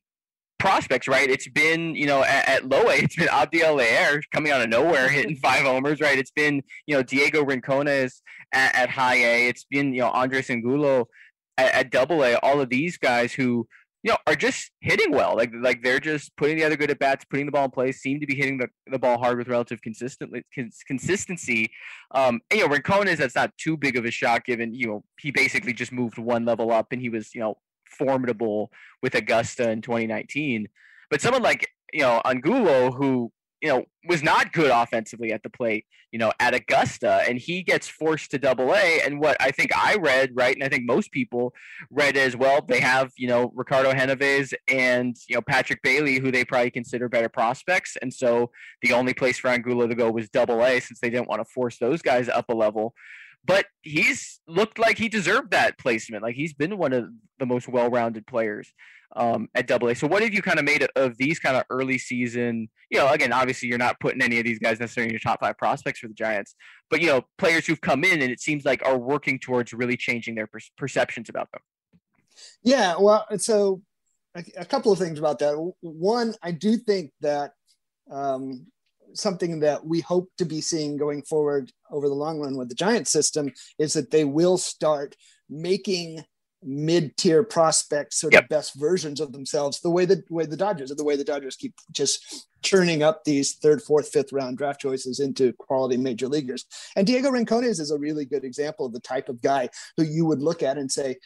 [0.60, 1.30] prospects, right?
[1.30, 4.70] It's been, you know, at, at low A, it's been Abdiel Layer coming out of
[4.70, 6.18] nowhere, hitting five homers, right?
[6.18, 8.22] It's been, you know, Diego Rincones
[8.52, 9.48] at, at high A.
[9.48, 11.08] It's been, you know, Andres Angulo
[11.58, 12.36] at, at double A.
[12.36, 13.68] All of these guys who
[14.06, 15.36] you know, are just hitting well.
[15.36, 18.20] Like like they're just putting together good at bats, putting the ball in place, seem
[18.20, 21.72] to be hitting the, the ball hard with relative consistently cons- consistency.
[22.12, 25.04] Um, and, you know, Rincones, that's not too big of a shot given, you know,
[25.20, 27.58] he basically just moved one level up and he was, you know,
[27.90, 28.70] formidable
[29.02, 30.68] with Augusta in 2019.
[31.10, 33.32] But someone like, you know, Angulo, who
[33.66, 37.64] you know, was not good offensively at the plate, you know, at Augusta, and he
[37.64, 39.02] gets forced to double A.
[39.04, 41.52] And what I think I read, right, and I think most people
[41.90, 46.32] read as well, they have, you know, Ricardo Genovés and, you know, Patrick Bailey, who
[46.32, 47.98] they probably consider better prospects.
[48.04, 48.52] And so
[48.84, 51.52] the only place for Angulo to go was double A since they didn't want to
[51.52, 52.94] force those guys up a level.
[53.44, 56.22] But he's looked like he deserved that placement.
[56.22, 57.06] Like he's been one of
[57.40, 58.72] the most well rounded players
[59.16, 59.96] um, at Double A.
[59.96, 62.70] So, what have you kind of made of these kind of early season?
[62.90, 65.40] You know, again, obviously, you're not putting any of these guys necessarily in your top
[65.40, 66.56] five prospects for the Giants,
[66.90, 69.98] but you know, players who've come in and it seems like are working towards really
[69.98, 71.62] changing their per- perceptions about them.
[72.64, 73.82] Yeah, well, so
[74.36, 75.56] a, a, couple of things about that.
[75.82, 77.54] One, I do think that
[78.12, 78.68] um,
[79.14, 82.76] something that we hope to be seeing going forward over the long run with the
[82.76, 85.16] Giant system is that they will start
[85.50, 86.24] making
[86.66, 88.44] mid-tier prospects or yep.
[88.44, 91.24] the best versions of themselves the way the way the Dodgers are the way the
[91.24, 96.28] Dodgers keep just churning up these third, fourth, fifth round draft choices into quality major
[96.28, 96.66] leaguers.
[96.96, 100.26] And Diego Rincones is a really good example of the type of guy who you
[100.26, 101.18] would look at and say,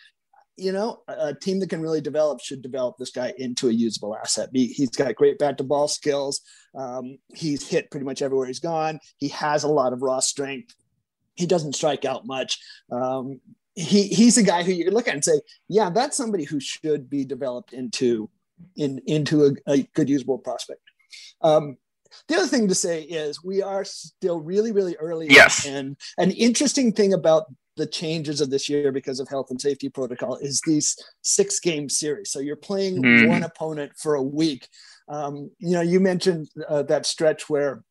[0.58, 4.16] you know, a team that can really develop should develop this guy into a usable
[4.18, 4.50] asset.
[4.54, 6.42] He, has got great bat to ball skills.
[6.76, 9.00] Um, he's hit pretty much everywhere he's gone.
[9.18, 10.76] He has a lot of raw strength.
[11.36, 12.60] He doesn't strike out much.
[12.92, 13.40] Um,
[13.80, 16.60] he he's a guy who you can look at and say, yeah, that's somebody who
[16.60, 18.30] should be developed into
[18.76, 20.82] in into a, a good usable prospect.
[21.42, 21.78] Um,
[22.28, 25.28] the other thing to say is we are still really really early.
[25.30, 25.66] Yes.
[25.66, 27.46] And an interesting thing about
[27.78, 31.88] the changes of this year because of health and safety protocol is these six game
[31.88, 32.30] series.
[32.30, 33.30] So you're playing mm.
[33.30, 34.68] one opponent for a week.
[35.08, 37.84] Um, you know, you mentioned uh, that stretch where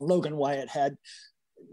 [0.00, 0.96] Logan Wyatt had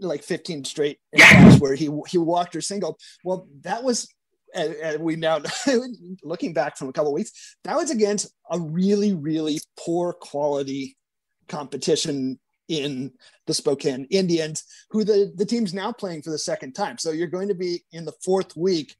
[0.00, 1.56] like 15 straight yeah.
[1.58, 3.00] where he he walked or singled.
[3.24, 4.08] Well, that was
[4.54, 5.40] and, and we now
[6.22, 10.96] looking back from a couple weeks, that was against a really really poor quality
[11.48, 13.12] competition in
[13.46, 16.98] the Spokane Indians, who the, the team's now playing for the second time.
[16.98, 18.96] So you're going to be in the fourth week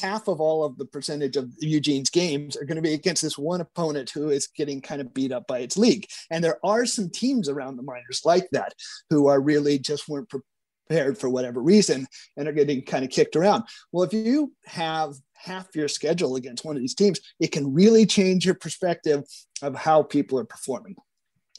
[0.00, 3.38] half of all of the percentage of Eugene's games are going to be against this
[3.38, 6.06] one opponent who is getting kind of beat up by its league.
[6.30, 8.74] And there are some teams around the minors like that
[9.10, 13.36] who are really just weren't prepared for whatever reason and are getting kind of kicked
[13.36, 13.64] around.
[13.92, 18.06] Well, if you have half your schedule against one of these teams, it can really
[18.06, 19.24] change your perspective
[19.62, 20.96] of how people are performing.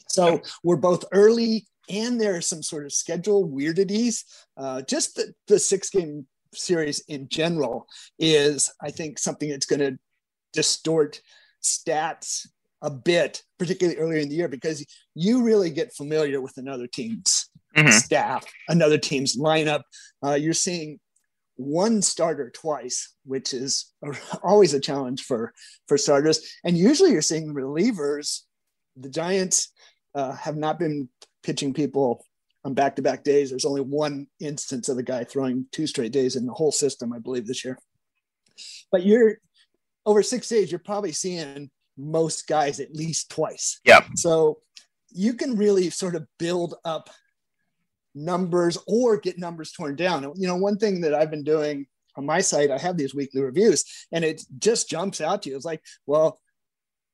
[0.08, 4.24] So we're both early and there are some sort of schedule weirdities.
[4.56, 7.86] Uh, just the, the six game series in general
[8.18, 9.98] is, I think, something that's going to
[10.52, 11.20] distort
[11.62, 12.46] stats
[12.82, 17.48] a bit, particularly earlier in the year, because you really get familiar with another team's
[17.76, 17.90] mm-hmm.
[17.90, 19.82] staff, another team's lineup.
[20.24, 20.98] Uh, you're seeing
[21.56, 23.92] one starter twice, which is
[24.42, 25.52] always a challenge for
[25.88, 26.40] for starters.
[26.64, 28.42] And usually, you're seeing relievers.
[28.96, 29.72] The Giants
[30.14, 31.08] uh, have not been
[31.42, 32.24] pitching people
[32.66, 33.50] on back to back days.
[33.50, 37.12] There's only one instance of a guy throwing two straight days in the whole system,
[37.12, 37.78] I believe, this year.
[38.90, 39.36] But you're
[40.04, 43.80] over six days, you're probably seeing most guys at least twice.
[43.84, 44.04] Yeah.
[44.16, 44.58] So
[45.10, 47.08] you can really sort of build up
[48.14, 50.22] numbers or get numbers torn down.
[50.34, 53.42] You know, one thing that I've been doing on my site, I have these weekly
[53.42, 55.56] reviews and it just jumps out to you.
[55.56, 56.40] It's like, well,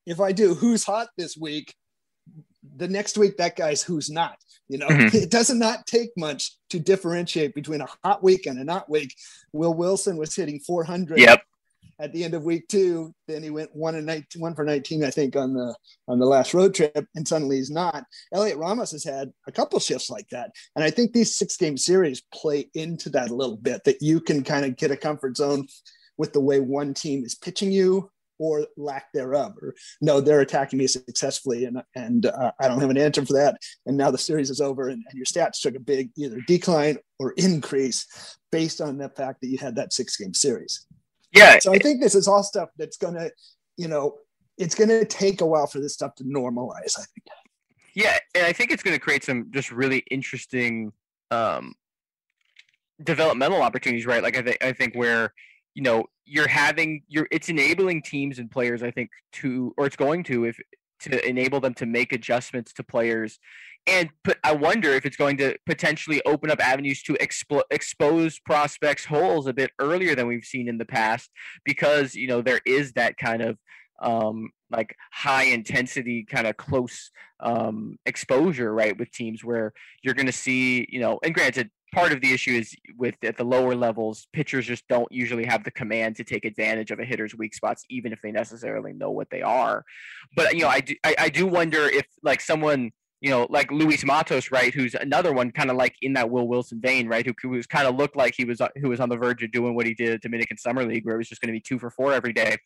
[0.06, 1.74] if I do who's hot this week,
[2.76, 4.36] the next week that guy's who's not.
[4.68, 5.16] You know, mm-hmm.
[5.16, 8.90] it does not not take much to differentiate between a hot week and a not
[8.90, 9.14] week.
[9.52, 11.42] Will Wilson was hitting 400 yep
[12.02, 13.14] at the end of week two.
[13.28, 15.74] Then he went one and 19, one for 19, I think, on the
[16.08, 18.04] on the last road trip, and suddenly he's not.
[18.34, 21.78] Heliot Ramos has had a couple shifts like that, and I think these six game
[21.78, 23.84] series play into that a little bit.
[23.84, 25.66] That you can kind of get a comfort zone
[26.18, 28.10] with the way one team is pitching you
[28.42, 32.90] or lack thereof or no they're attacking me successfully and and uh, i don't have
[32.90, 35.76] an answer for that and now the series is over and, and your stats took
[35.76, 40.16] a big either decline or increase based on the fact that you had that six
[40.16, 40.86] game series
[41.32, 41.58] yeah.
[41.58, 43.30] So I think this is all stuff that's going to,
[43.76, 44.18] you know,
[44.58, 46.98] it's going to take a while for this stuff to normalize.
[46.98, 47.26] I think.
[47.94, 50.92] Yeah, and I think it's going to create some just really interesting
[51.30, 51.74] um,
[53.02, 54.22] developmental opportunities, right?
[54.22, 55.32] Like I think I think where
[55.74, 59.96] you know you're having you're it's enabling teams and players, I think, to or it's
[59.96, 60.58] going to if
[61.00, 63.38] to enable them to make adjustments to players.
[63.86, 68.38] And put, I wonder if it's going to potentially open up avenues to expo- expose
[68.38, 71.30] prospects holes a bit earlier than we've seen in the past
[71.64, 73.58] because you know there is that kind of
[74.00, 80.26] um, like high intensity kind of close um, exposure right with teams where you're going
[80.26, 83.74] to see you know and granted part of the issue is with at the lower
[83.74, 87.54] levels pitchers just don't usually have the command to take advantage of a hitter's weak
[87.54, 89.84] spots even if they necessarily know what they are
[90.34, 92.90] but you know i do i, I do wonder if like someone
[93.22, 96.48] you know, like Luis Matos, right, who's another one kind of like in that Will
[96.48, 99.08] Wilson vein, right, who, who was kind of looked like he was who was on
[99.08, 101.40] the verge of doing what he did at Dominican Summer League, where he was just
[101.40, 102.56] going to be two for four every day.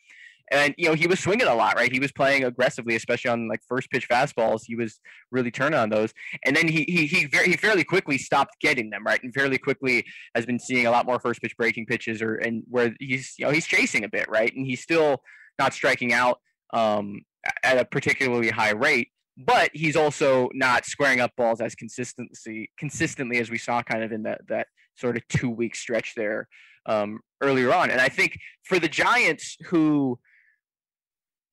[0.51, 1.91] And you know he was swinging a lot, right?
[1.91, 4.63] He was playing aggressively, especially on like first pitch fastballs.
[4.65, 6.13] He was really turning on those,
[6.45, 9.23] and then he he he, very, he fairly quickly stopped getting them, right?
[9.23, 10.05] And fairly quickly
[10.35, 13.47] has been seeing a lot more first pitch breaking pitches, or and where he's you
[13.47, 14.53] know he's chasing a bit, right?
[14.55, 15.23] And he's still
[15.59, 16.39] not striking out
[16.73, 17.23] um,
[17.63, 23.39] at a particularly high rate but he's also not squaring up balls as consistency consistently
[23.39, 26.49] as we saw kind of in that that sort of two week stretch there
[26.87, 27.91] um, earlier on.
[27.91, 30.19] And I think for the Giants, who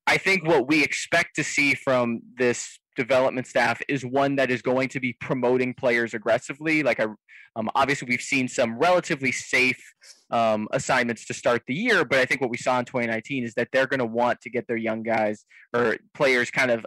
[0.06, 4.62] I think what we expect to see from this development staff is one that is
[4.62, 6.82] going to be promoting players aggressively.
[6.82, 7.06] Like, I,
[7.56, 9.82] um, obviously, we've seen some relatively safe
[10.30, 13.54] um, assignments to start the year, but I think what we saw in 2019 is
[13.54, 16.84] that they're going to want to get their young guys or players kind of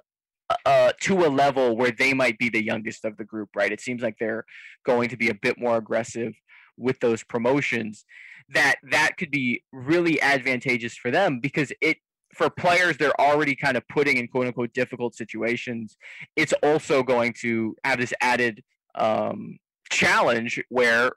[0.65, 3.71] uh, to a level where they might be the youngest of the group, right?
[3.71, 4.45] It seems like they're
[4.85, 6.33] going to be a bit more aggressive
[6.77, 8.05] with those promotions.
[8.49, 11.97] That that could be really advantageous for them because it
[12.37, 15.97] for players they're already kind of putting in quote unquote difficult situations.
[16.35, 18.63] It's also going to have this added
[18.95, 19.57] um,
[19.89, 21.11] challenge where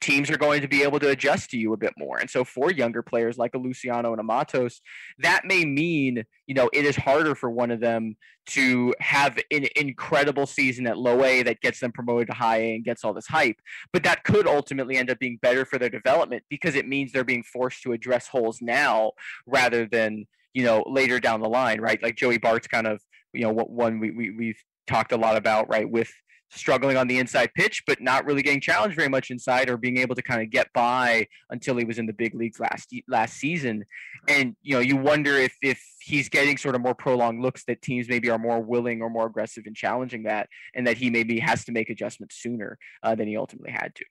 [0.00, 2.18] teams are going to be able to adjust to you a bit more.
[2.18, 4.80] And so for younger players like a Luciano and a Matos,
[5.18, 8.16] that may mean, you know, it is harder for one of them
[8.46, 12.74] to have an incredible season at low A that gets them promoted to high A
[12.76, 13.56] and gets all this hype.
[13.92, 17.24] But that could ultimately end up being better for their development because it means they're
[17.24, 19.12] being forced to address holes now
[19.46, 22.02] rather than, you know, later down the line, right?
[22.02, 23.00] Like Joey Bart's kind of,
[23.32, 26.10] you know, what one we, we we've talked a lot about, right, with
[26.50, 29.98] struggling on the inside pitch, but not really getting challenged very much inside or being
[29.98, 33.34] able to kind of get by until he was in the big leagues last last
[33.34, 33.84] season.
[34.28, 37.82] And you know, you wonder if if he's getting sort of more prolonged looks that
[37.82, 41.38] teams maybe are more willing or more aggressive in challenging that, and that he maybe
[41.38, 44.04] has to make adjustments sooner uh, than he ultimately had to.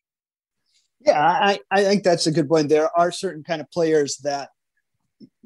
[0.99, 2.69] Yeah, I, I think that's a good point.
[2.69, 4.49] There are certain kind of players that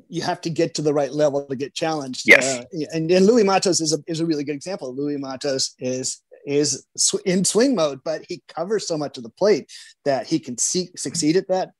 [0.10, 2.27] you have to get to the right level to get challenged.
[2.27, 2.60] Yes.
[2.60, 4.93] Uh, and, and Luis Matos is a, is a really good example.
[4.93, 6.86] Luis Matos is is
[7.25, 9.71] in swing mode, but he covers so much of the plate
[10.05, 11.71] that he can see, succeed at that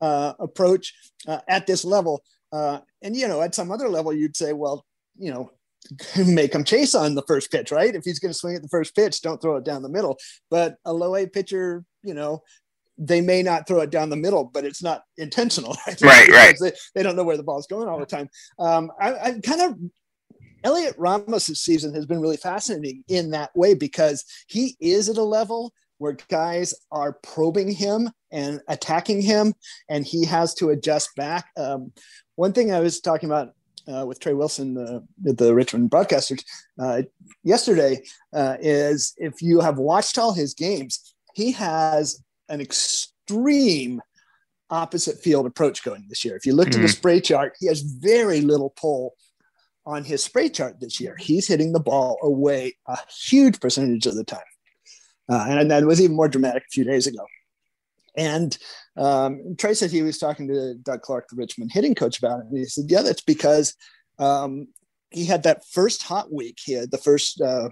[0.00, 0.94] uh, approach
[1.26, 2.22] uh, at this level.
[2.52, 4.84] Uh, and you know, at some other level, you'd say, well,
[5.18, 5.50] you know,
[6.26, 7.94] make him chase on the first pitch, right?
[7.94, 10.16] If he's going to swing at the first pitch, don't throw it down the middle.
[10.50, 12.42] But a low A pitcher, you know,
[12.98, 15.76] they may not throw it down the middle, but it's not intentional.
[15.86, 16.28] Right, right.
[16.28, 16.56] right.
[16.60, 18.28] They, they, don't know where the ball's going all the time.
[18.58, 19.76] Um, I, I kind of
[20.64, 25.22] Heliot Ramos' season has been really fascinating in that way because he is at a
[25.22, 29.54] level where guys are probing him and attacking him,
[29.88, 31.46] and he has to adjust back.
[31.56, 31.92] Um,
[32.36, 33.52] one thing I was talking about
[33.86, 36.42] uh, with Trey Wilson, uh, the Richmond broadcasters,
[36.80, 37.02] uh,
[37.42, 38.02] yesterday
[38.32, 44.00] uh, is if you have watched all his games, he has an extreme
[44.70, 46.36] opposite field approach going this year.
[46.36, 46.80] If you looked mm-hmm.
[46.80, 49.14] at the spray chart, he has very little pull
[49.86, 54.14] on his spray chart this year, he's hitting the ball away a huge percentage of
[54.14, 54.40] the time.
[55.28, 57.24] Uh, and that was even more dramatic a few days ago.
[58.16, 58.56] And
[58.96, 62.46] um, Trey said he was talking to Doug Clark, the Richmond hitting coach, about it.
[62.46, 63.74] And he said, Yeah, that's because
[64.18, 64.68] um,
[65.14, 66.58] he had that first hot week.
[66.62, 67.70] He had the first uh,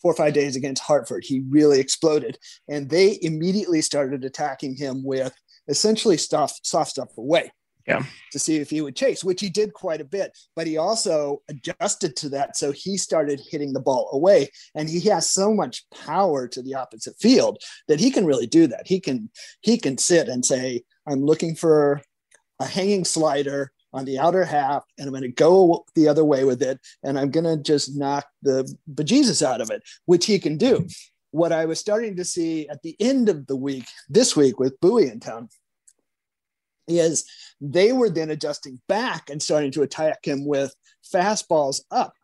[0.00, 1.24] four or five days against Hartford.
[1.24, 2.38] He really exploded.
[2.68, 5.34] And they immediately started attacking him with
[5.68, 7.52] essentially soft, soft stuff away
[7.86, 8.04] yeah.
[8.32, 10.36] to see if he would chase, which he did quite a bit.
[10.56, 12.56] But he also adjusted to that.
[12.56, 14.48] So he started hitting the ball away.
[14.74, 18.66] And he has so much power to the opposite field that he can really do
[18.68, 18.86] that.
[18.86, 22.02] He can he can sit and say, I'm looking for
[22.58, 26.44] a hanging slider on the outer half, and I'm going to go the other way
[26.44, 30.38] with it, and I'm going to just knock the bejesus out of it, which he
[30.38, 30.86] can do.
[31.32, 34.80] What I was starting to see at the end of the week, this week with
[34.80, 35.48] Bowie in town,
[36.88, 37.24] is
[37.60, 40.74] they were then adjusting back and starting to attack him with
[41.14, 42.14] fastballs up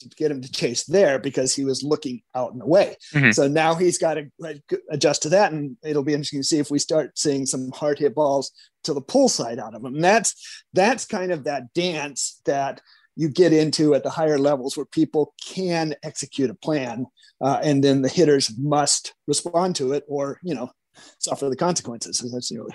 [0.00, 2.96] to get him to chase there because he was looking out and away.
[3.14, 3.32] Mm-hmm.
[3.32, 6.70] So now he's got to adjust to that, and it'll be interesting to see if
[6.70, 8.52] we start seeing some hard hit balls
[8.84, 9.94] to the pull side out of him.
[9.94, 12.80] And that's that's kind of that dance that
[13.16, 17.06] you get into at the higher levels where people can execute a plan,
[17.40, 20.70] uh, and then the hitters must respond to it, or you know,
[21.18, 22.18] suffer the consequences.
[22.32, 22.68] That's you know,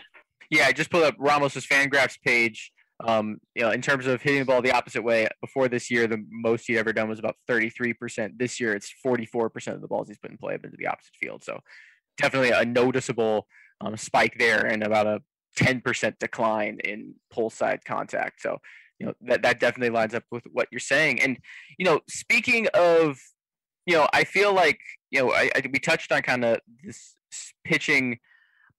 [0.50, 2.72] yeah, I just pulled up Ramos's Fangraphs page.
[3.06, 6.08] Um, you know, in terms of hitting the ball the opposite way, before this year,
[6.08, 8.38] the most he'd ever done was about 33%.
[8.38, 10.88] This year, it's 44% of the balls he's put in play have been to the
[10.88, 11.44] opposite field.
[11.44, 11.60] So
[12.18, 13.48] definitely a noticeable
[13.80, 15.22] um, spike there and about a
[15.58, 18.42] 10% decline in pull side contact.
[18.42, 18.60] So,
[19.00, 21.22] you know, that, that definitely lines up with what you're saying.
[21.22, 21.38] And,
[21.78, 23.18] you know, speaking of,
[23.86, 27.16] you know, I feel like, you know, I, I we touched on kind of this
[27.64, 28.20] pitching–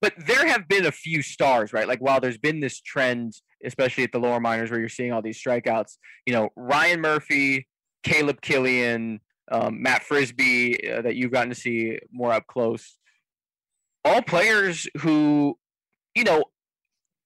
[0.03, 1.87] but there have been a few stars, right?
[1.87, 5.21] Like while there's been this trend, especially at the lower minors where you're seeing all
[5.21, 7.67] these strikeouts, you know, Ryan Murphy,
[8.03, 9.19] Caleb Killian,
[9.51, 12.97] um, Matt Frisbie, uh, that you've gotten to see more up close,
[14.05, 15.57] all players who,
[16.15, 16.43] you know,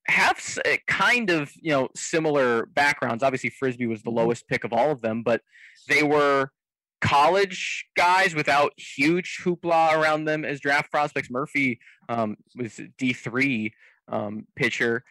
[0.10, 0.40] have
[0.88, 3.24] kind of you know similar backgrounds.
[3.24, 4.20] Obviously, Frisbie was the mm-hmm.
[4.20, 5.42] lowest pick of all of them, but
[5.90, 6.50] they were
[7.02, 11.30] college guys without huge hoopla around them as draft prospects.
[11.30, 13.74] Murphy um, was D three
[14.08, 15.04] um, pitcher,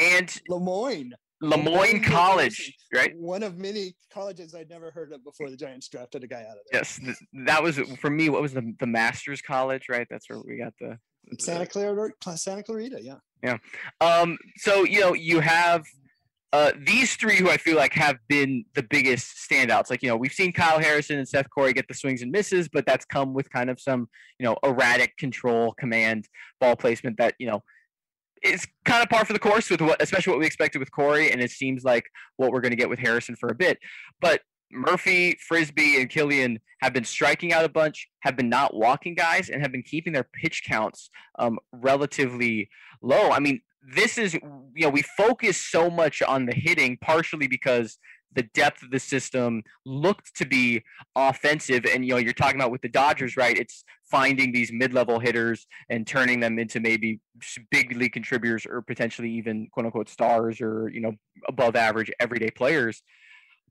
[0.00, 1.12] and Le Moyne.
[1.40, 3.14] Le Moyne College, right?
[3.16, 6.56] One of many colleges I'd never heard of before the Giants drafted a guy out
[6.56, 6.80] of there.
[6.80, 7.00] Yes,
[7.46, 8.28] that was for me.
[8.28, 10.06] What was the the Masters College, right?
[10.10, 10.98] That's where we got the,
[11.30, 13.18] the Santa Clara, Santa Clarita, yeah.
[13.44, 13.58] Yeah.
[14.00, 14.36] Um.
[14.56, 15.84] So you know you have
[16.52, 19.90] uh, these three who I feel like have been the biggest standouts.
[19.90, 22.68] Like, you know, we've seen Kyle Harrison and Seth Corry get the swings and misses,
[22.68, 24.08] but that's come with kind of some,
[24.38, 26.26] you know, erratic control, command,
[26.58, 27.62] ball placement that, you know,
[28.42, 31.32] is kind of par for the course with what, especially what we expected with Corry,
[31.32, 32.04] And it seems like
[32.36, 33.78] what we're going to get with Harrison for a bit.
[34.20, 39.14] But Murphy, Frisbie, and Killian have been striking out a bunch, have been not walking
[39.14, 42.68] guys, and have been keeping their pitch counts um, relatively
[43.02, 43.30] low.
[43.30, 43.60] I mean,
[43.94, 44.40] this is you
[44.76, 47.98] know we focus so much on the hitting partially because
[48.34, 50.82] the depth of the system looked to be
[51.16, 51.84] offensive.
[51.86, 55.66] And you know you're talking about with the Dodgers right it's finding these mid-level hitters
[55.90, 57.20] and turning them into maybe
[57.70, 61.12] big league contributors or potentially even quote unquote stars or you know
[61.48, 63.02] above average everyday players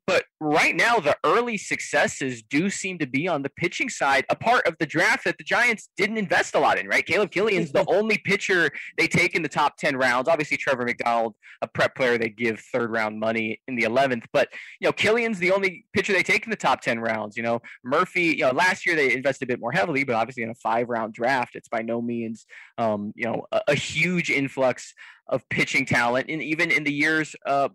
[0.07, 4.37] but right now, the early successes do seem to be on the pitching side, a
[4.37, 7.05] part of the draft that the Giants didn't invest a lot in, right?
[7.05, 10.29] Caleb Killian's the only pitcher they take in the top 10 rounds.
[10.29, 14.23] Obviously, Trevor McDonald, a prep player, they give third round money in the 11th.
[14.31, 14.47] But,
[14.79, 17.35] you know, Killian's the only pitcher they take in the top 10 rounds.
[17.35, 20.43] You know, Murphy, you know, last year they invested a bit more heavily, but obviously
[20.43, 22.45] in a five round draft, it's by no means,
[22.77, 24.93] um, you know, a, a huge influx
[25.27, 26.27] of pitching talent.
[26.29, 27.67] And even in the years uh,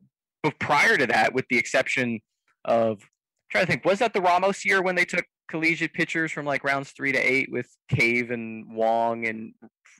[0.42, 2.20] but prior to that, with the exception
[2.64, 3.09] of I'm
[3.50, 6.64] trying to think, was that the Ramos year when they took collegiate pitchers from like
[6.64, 9.55] rounds three to eight with Cave and Wong and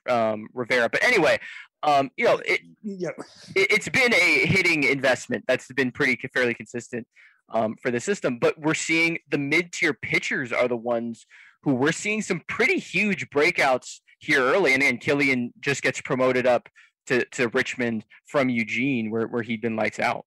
[0.09, 0.89] um, Rivera?
[0.89, 1.39] But anyway,
[1.83, 3.15] um, you know, it, yep.
[3.55, 7.07] it, has been a hitting investment that's been pretty fairly consistent
[7.53, 8.39] um, for the system.
[8.39, 11.27] But we're seeing the mid tier pitchers are the ones
[11.63, 14.73] who we're seeing some pretty huge breakouts here early.
[14.73, 16.69] And then Killian just gets promoted up
[17.07, 20.25] to, to Richmond from Eugene, where, where he'd been lights out.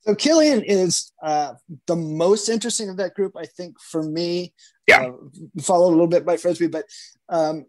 [0.00, 1.54] So Killian is uh,
[1.86, 4.54] the most interesting of that group, I think, for me.
[4.86, 5.08] Yeah.
[5.08, 6.86] Uh, followed a little bit by Frisbie, but
[7.28, 7.66] um,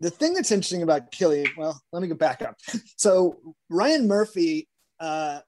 [0.00, 2.56] the thing that's interesting about Killian, well, let me go back up.
[2.96, 5.40] So Ryan Murphy, uh,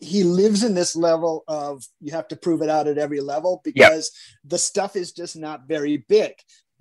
[0.00, 3.60] he lives in this level of you have to prove it out at every level
[3.64, 4.10] because
[4.44, 6.32] the stuff is just not very big.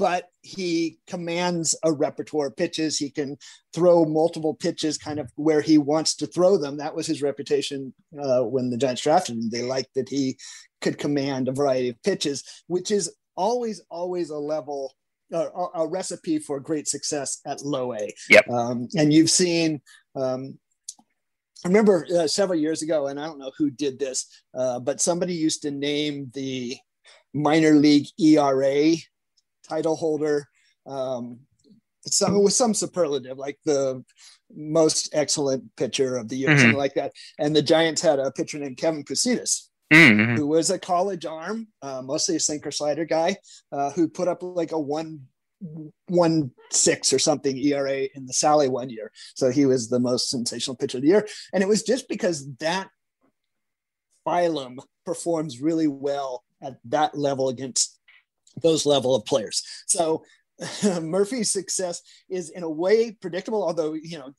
[0.01, 2.97] But he commands a repertoire of pitches.
[2.97, 3.37] He can
[3.71, 6.77] throw multiple pitches kind of where he wants to throw them.
[6.77, 9.51] That was his reputation uh, when the Giants drafted him.
[9.51, 10.39] They liked that he
[10.81, 14.91] could command a variety of pitches, which is always, always a level
[15.31, 15.45] a,
[15.75, 18.11] a, recipe for great success at low A.
[18.27, 18.49] Yep.
[18.49, 19.81] Um, and you've seen,
[20.15, 20.57] um,
[21.63, 24.25] I remember uh, several years ago, and I don't know who did this,
[24.57, 26.75] uh, but somebody used to name the
[27.33, 28.95] minor league ERA
[29.71, 30.47] title holder
[30.85, 31.39] um,
[32.07, 34.03] some with some superlative, like the
[34.53, 36.59] most excellent pitcher of the year, mm-hmm.
[36.59, 37.13] something like that.
[37.39, 40.35] And the Giants had a pitcher named Kevin Koutsounis, mm-hmm.
[40.35, 43.37] who was a college arm, uh, mostly a sinker slider guy,
[43.71, 45.21] uh, who put up like a one
[46.07, 49.11] one six or something ERA in the Sally one year.
[49.35, 51.27] So he was the most sensational pitcher of the year.
[51.53, 52.89] And it was just because that
[54.27, 57.99] phylum performs really well at that level against
[58.61, 59.63] those level of players.
[59.87, 60.23] So
[61.01, 64.33] Murphy's success is in a way predictable, although you know,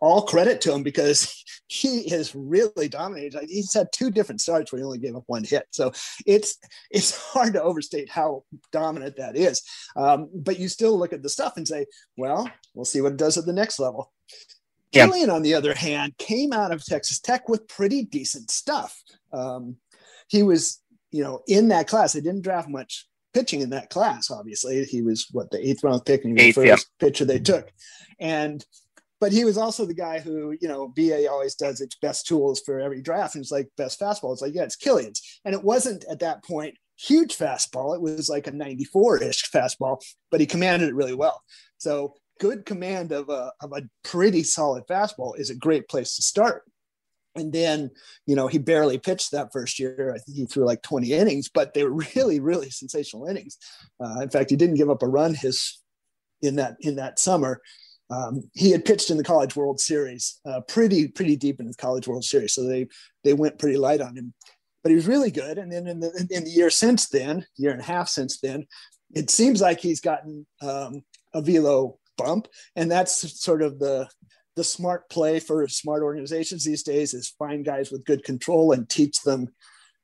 [0.00, 3.44] all credit to him because he is really dominated.
[3.48, 5.92] He's had two different starts where he only gave up one hit, so
[6.26, 6.58] it's
[6.90, 9.62] it's hard to overstate how dominant that is.
[9.96, 11.86] Um, but you still look at the stuff and say,
[12.16, 14.12] well, we'll see what it does at the next level.
[14.92, 15.06] Yeah.
[15.06, 19.02] Killian, on the other hand, came out of Texas Tech with pretty decent stuff.
[19.32, 19.76] Um,
[20.28, 20.80] he was,
[21.10, 22.14] you know, in that class.
[22.14, 24.30] They didn't draft much pitching in that class.
[24.30, 26.76] Obviously, he was what the eighth round pick and the first yeah.
[26.98, 27.70] pitcher they took,
[28.18, 28.64] and
[29.20, 32.60] but he was also the guy who you know BA always does its best tools
[32.64, 34.32] for every draft, and it's like best fastball.
[34.32, 37.94] It's like yeah, it's Killian's, and it wasn't at that point huge fastball.
[37.94, 41.42] It was like a 94 ish fastball, but he commanded it really well.
[41.78, 46.22] So good command of a, of a pretty solid fastball is a great place to
[46.22, 46.64] start
[47.38, 47.90] and then
[48.26, 50.12] you know he barely pitched that first year.
[50.14, 53.56] I think he threw like 20 innings but they were really really sensational innings.
[54.02, 55.80] Uh, in fact he didn't give up a run his
[56.42, 57.60] in that in that summer.
[58.10, 61.74] Um, he had pitched in the college world series uh, pretty pretty deep in the
[61.74, 62.54] college world series.
[62.54, 62.86] So they
[63.24, 64.34] they went pretty light on him.
[64.82, 65.58] But he was really good.
[65.58, 68.66] And then in the in the year since then year and a half since then
[69.14, 71.02] it seems like he's gotten um,
[71.34, 72.48] a velo bump.
[72.76, 74.08] And that's sort of the
[74.58, 78.88] the smart play for smart organizations these days is find guys with good control and
[78.88, 79.46] teach them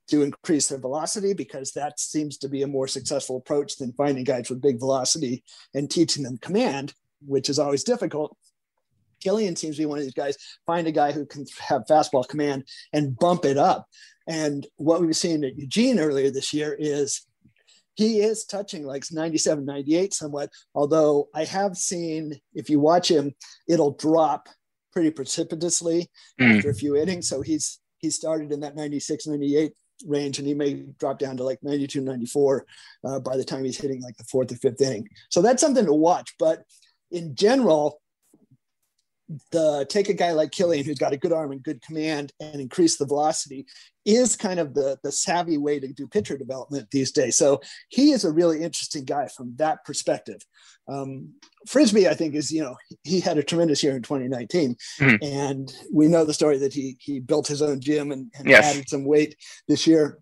[0.07, 4.23] to increase their velocity because that seems to be a more successful approach than finding
[4.23, 5.43] guys with big velocity
[5.75, 6.95] and teaching them command,
[7.27, 8.37] which is always difficult.
[9.21, 10.37] Killian seems to be one of these guys.
[10.67, 13.89] Find a guy who can have fastball command and bump it up.
[14.29, 17.27] And what we've seen at Eugene earlier this year is
[17.95, 20.51] he is touching like 97, 98 somewhat.
[20.75, 23.35] Although I have seen, if you watch him,
[23.69, 24.49] it'll drop
[24.93, 26.57] pretty precipitously mm.
[26.57, 27.29] after a few innings.
[27.29, 29.73] So he's he started in that 96, 98
[30.07, 32.67] range and he may drop down to like 92, 94
[33.05, 35.09] uh, by the time he's hitting like the fourth or fifth inning.
[35.31, 36.35] So that's something to watch.
[36.39, 36.65] But
[37.11, 38.01] in general,
[39.53, 42.61] the take a guy like Killian who's got a good arm and good command and
[42.61, 43.67] increase the velocity
[44.05, 47.37] is kind of the the savvy way to do pitcher development these days.
[47.37, 50.41] So he is a really interesting guy from that perspective.
[50.89, 51.35] Um,
[51.67, 55.25] Frisbie, I think, is you know he had a tremendous year in 2019, mm-hmm.
[55.25, 58.65] and we know the story that he he built his own gym and, and yes.
[58.65, 59.37] added some weight
[59.69, 60.19] this year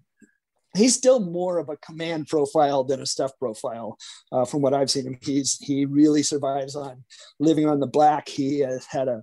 [0.74, 3.98] he's still more of a command profile than a stuff profile
[4.30, 5.18] uh, from what I've seen him.
[5.20, 7.04] He's he really survives on
[7.38, 8.28] living on the black.
[8.28, 9.22] He has had a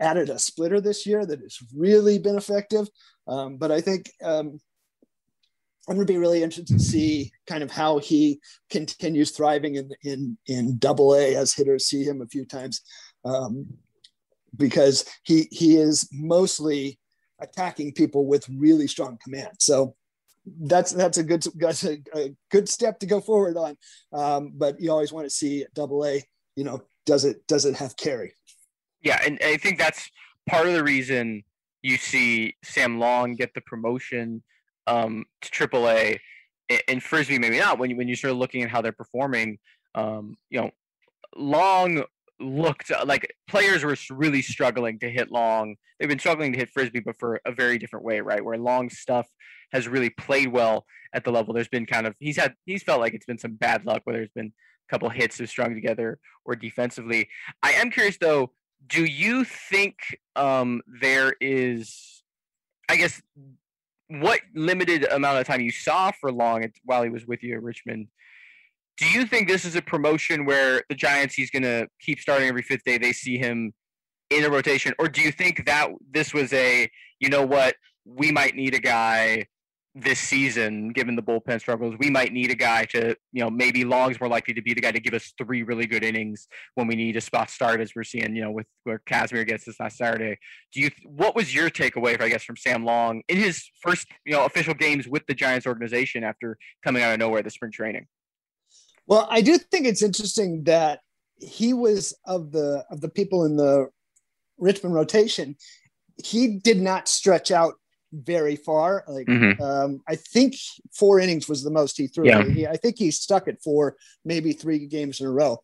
[0.00, 2.88] added a splitter this year that has really been effective.
[3.26, 4.60] Um, but I think um,
[5.88, 9.90] I'm going to be really interested to see kind of how he continues thriving in
[10.02, 12.80] in in Double A as hitters see him a few times,
[13.24, 13.66] um,
[14.56, 16.98] because he he is mostly
[17.40, 19.52] attacking people with really strong command.
[19.58, 19.94] So
[20.62, 23.76] that's that's a good that's a, a good step to go forward on.
[24.12, 26.22] Um, but you always want to see double A.
[26.56, 28.34] You know, does it does it have carry?
[29.02, 30.10] Yeah, and I think that's
[30.48, 31.44] part of the reason
[31.84, 34.42] you see Sam Long get the promotion
[34.86, 36.18] um, to Triple A,
[36.88, 37.78] and Frisbie maybe not.
[37.78, 39.58] When you when you start looking at how they're performing,
[39.94, 40.70] um, you know,
[41.36, 42.02] Long
[42.40, 45.76] looked like players were really struggling to hit long.
[46.00, 48.42] They've been struggling to hit Frisbie, but for a very different way, right?
[48.42, 49.28] Where long stuff
[49.72, 51.52] has really played well at the level.
[51.52, 54.16] There's been kind of he's had he's felt like it's been some bad luck where
[54.16, 54.52] there's been
[54.88, 57.28] a couple hits have strung together or defensively.
[57.62, 58.52] I am curious though.
[58.86, 59.96] Do you think
[60.36, 62.22] um, there is,
[62.88, 63.20] I guess,
[64.08, 67.62] what limited amount of time you saw for Long while he was with you at
[67.62, 68.08] Richmond?
[68.96, 72.48] Do you think this is a promotion where the Giants he's going to keep starting
[72.48, 72.98] every fifth day?
[72.98, 73.72] They see him
[74.30, 76.88] in a rotation, or do you think that this was a
[77.20, 77.74] you know what
[78.04, 79.46] we might need a guy
[79.94, 83.84] this season, given the bullpen struggles, we might need a guy to, you know, maybe
[83.84, 86.88] Long's more likely to be the guy to give us three really good innings when
[86.88, 89.78] we need a spot start, as we're seeing, you know, with where Kazmir gets this
[89.78, 90.36] last Saturday.
[90.72, 90.90] Do you?
[91.04, 94.74] What was your takeaway, I guess, from Sam Long in his first, you know, official
[94.74, 98.06] games with the Giants organization after coming out of nowhere the spring training?
[99.06, 101.00] Well, I do think it's interesting that
[101.36, 103.90] he was of the of the people in the
[104.58, 105.56] Richmond rotation.
[106.22, 107.74] He did not stretch out
[108.14, 109.04] very far.
[109.06, 109.62] Like mm-hmm.
[109.62, 110.54] um, I think
[110.92, 112.26] four innings was the most he threw.
[112.26, 112.44] Yeah.
[112.44, 115.58] He, I think he stuck it for maybe three games in a row.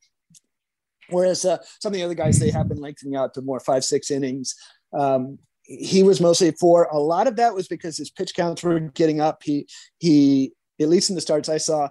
[1.08, 3.84] Whereas uh, some of the other guys they have been lengthening out to more five
[3.84, 4.54] six innings.
[4.92, 6.84] Um, he was mostly four.
[6.90, 9.42] A lot of that was because his pitch counts were getting up.
[9.42, 9.66] He
[9.98, 11.90] he at least in the starts I saw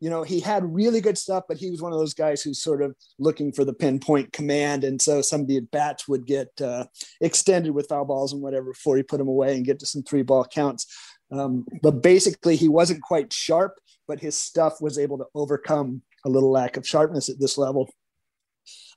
[0.00, 2.62] you know, he had really good stuff, but he was one of those guys who's
[2.62, 4.84] sort of looking for the pinpoint command.
[4.84, 6.86] And so some of the bats would get uh,
[7.20, 10.02] extended with foul balls and whatever before he put them away and get to some
[10.02, 10.86] three ball counts.
[11.32, 13.74] Um, but basically, he wasn't quite sharp,
[14.06, 17.90] but his stuff was able to overcome a little lack of sharpness at this level.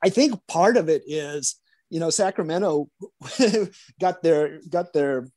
[0.03, 2.89] I think part of it is, you know, Sacramento
[3.99, 5.27] got their got their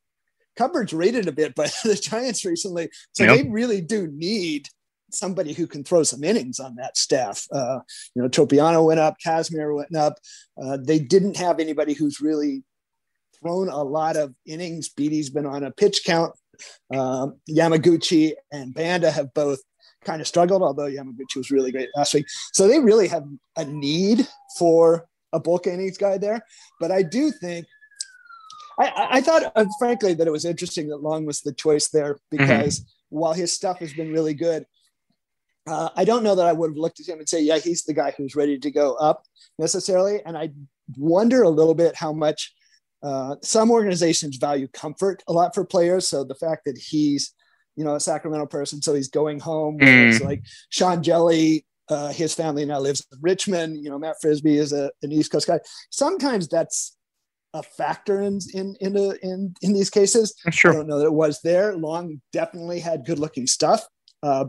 [0.57, 3.37] coverage rated a bit by the Giants recently, so yep.
[3.37, 4.69] they really do need
[5.15, 7.47] somebody who can throw some innings on that staff.
[7.53, 7.81] Uh,
[8.15, 10.19] you know, Tropeano went up, Kazmir went up.
[10.63, 12.63] Uh, they didn't have anybody who's really
[13.41, 14.89] thrown a lot of innings.
[14.89, 16.35] Beede's been on a pitch count.
[16.95, 19.61] Um, Yamaguchi and Banda have both
[20.05, 22.27] kind of struggled, although Yamaguchi was really great last week.
[22.53, 23.25] So they really have
[23.57, 26.45] a need for a bulk innings guy there.
[26.81, 27.67] But I do think
[28.79, 32.15] I, I thought, uh, frankly, that it was interesting that Long was the choice there
[32.15, 32.37] mm-hmm.
[32.37, 33.19] because mm-hmm.
[33.19, 34.67] while his stuff has been really good,
[35.67, 37.85] uh, I don't know that I would have looked at him and say, yeah, he's
[37.85, 39.25] the guy who's ready to go up
[39.59, 40.21] necessarily.
[40.25, 40.51] And I
[40.97, 42.55] wonder a little bit how much
[43.03, 46.09] uh, some organizations value comfort a lot for players.
[46.09, 47.33] So the fact that he's,
[47.77, 49.79] you know, a Sacramento person, so he's going home.
[49.79, 50.23] Mm.
[50.23, 53.83] like Sean Hjelle, uh, his family now lives in Richmond.
[53.83, 55.61] You know, Matt Frisbie is a, an East Coast guy.
[55.91, 56.97] Sometimes that's
[57.53, 60.35] a factor in in in a, in, in these cases.
[60.51, 60.73] Sure.
[60.73, 61.77] I don't know that it was there.
[61.77, 63.87] Long definitely had good looking stuff,
[64.23, 64.47] uh,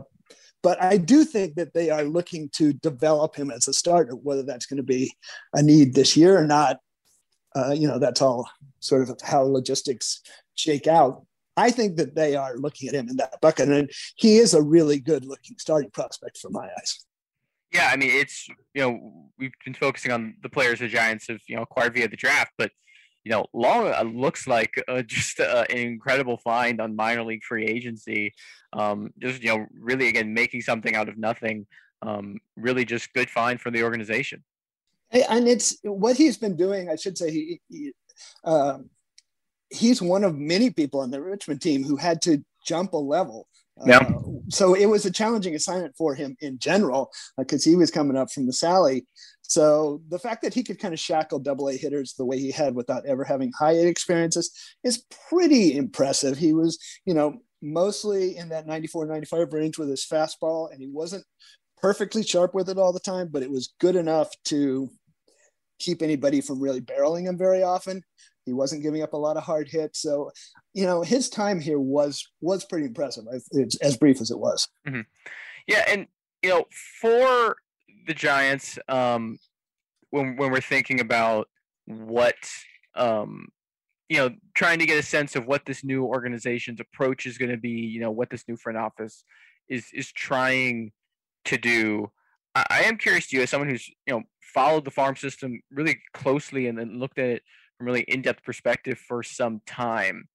[0.66, 4.42] but I do think that they are looking to develop him as a starter, whether
[4.42, 5.14] that's going to be
[5.52, 6.80] a need this year or not.
[7.54, 8.50] Uh, you know, that's all
[8.80, 10.22] sort of how logistics
[10.56, 11.24] shake out.
[11.56, 14.60] I think that they are looking at him in that bucket, and he is a
[14.60, 17.06] really good looking starting prospect for my eyes.
[17.72, 21.42] Yeah, I mean, it's you know we've been focusing on the players the Giants have
[21.46, 22.72] you know acquired via the draft, but
[23.26, 27.42] you know, Long uh, looks like uh, just uh, an incredible find on minor league
[27.42, 28.32] free agency.
[28.72, 31.66] Um, just you know, really again making something out of nothing.
[32.02, 34.44] Um, really, just good find for the organization.
[35.10, 36.88] And it's what he's been doing.
[36.88, 37.92] I should say he, he
[38.44, 38.78] uh,
[39.70, 43.48] he's one of many people on the Richmond team who had to jump a level.
[43.84, 43.98] Yeah.
[43.98, 44.20] Uh,
[44.50, 48.16] so it was a challenging assignment for him in general because uh, he was coming
[48.16, 49.04] up from the Sally
[49.48, 52.50] so the fact that he could kind of shackle double A hitters the way he
[52.50, 54.50] had without ever having high A experiences
[54.82, 56.36] is pretty impressive.
[56.36, 60.88] He was, you know, mostly in that 94 95 range with his fastball, and he
[60.88, 61.24] wasn't
[61.78, 64.90] perfectly sharp with it all the time, but it was good enough to
[65.78, 68.02] keep anybody from really barreling him very often.
[68.46, 70.30] He wasn't giving up a lot of hard hits, so
[70.72, 73.24] you know his time here was was pretty impressive.
[73.52, 74.68] It's as brief as it was.
[74.86, 75.00] Mm-hmm.
[75.66, 76.06] Yeah, and
[76.42, 76.64] you know
[77.00, 77.56] for
[78.06, 79.38] the Giants um,
[80.10, 81.48] when when we're thinking about
[81.86, 82.36] what
[82.94, 83.48] um,
[84.08, 87.50] you know, trying to get a sense of what this new organization's approach is going
[87.50, 87.70] to be.
[87.70, 89.24] You know, what this new front office
[89.68, 90.92] is is trying
[91.46, 92.10] to do.
[92.54, 95.60] I, I am curious to you, as someone who's you know followed the farm system
[95.70, 97.42] really closely and then looked at it
[97.76, 100.28] from really in depth perspective for some time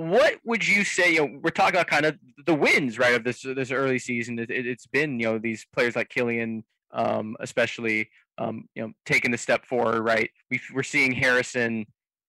[0.00, 1.12] what would you say?
[1.14, 4.38] You know, we're talking about kind of the wins, right, of this this early season.
[4.38, 9.30] It, has been you know these players like Killian, um, especially um, you know taking
[9.30, 10.30] the step forward, right?
[10.50, 11.86] we are seeing Harrison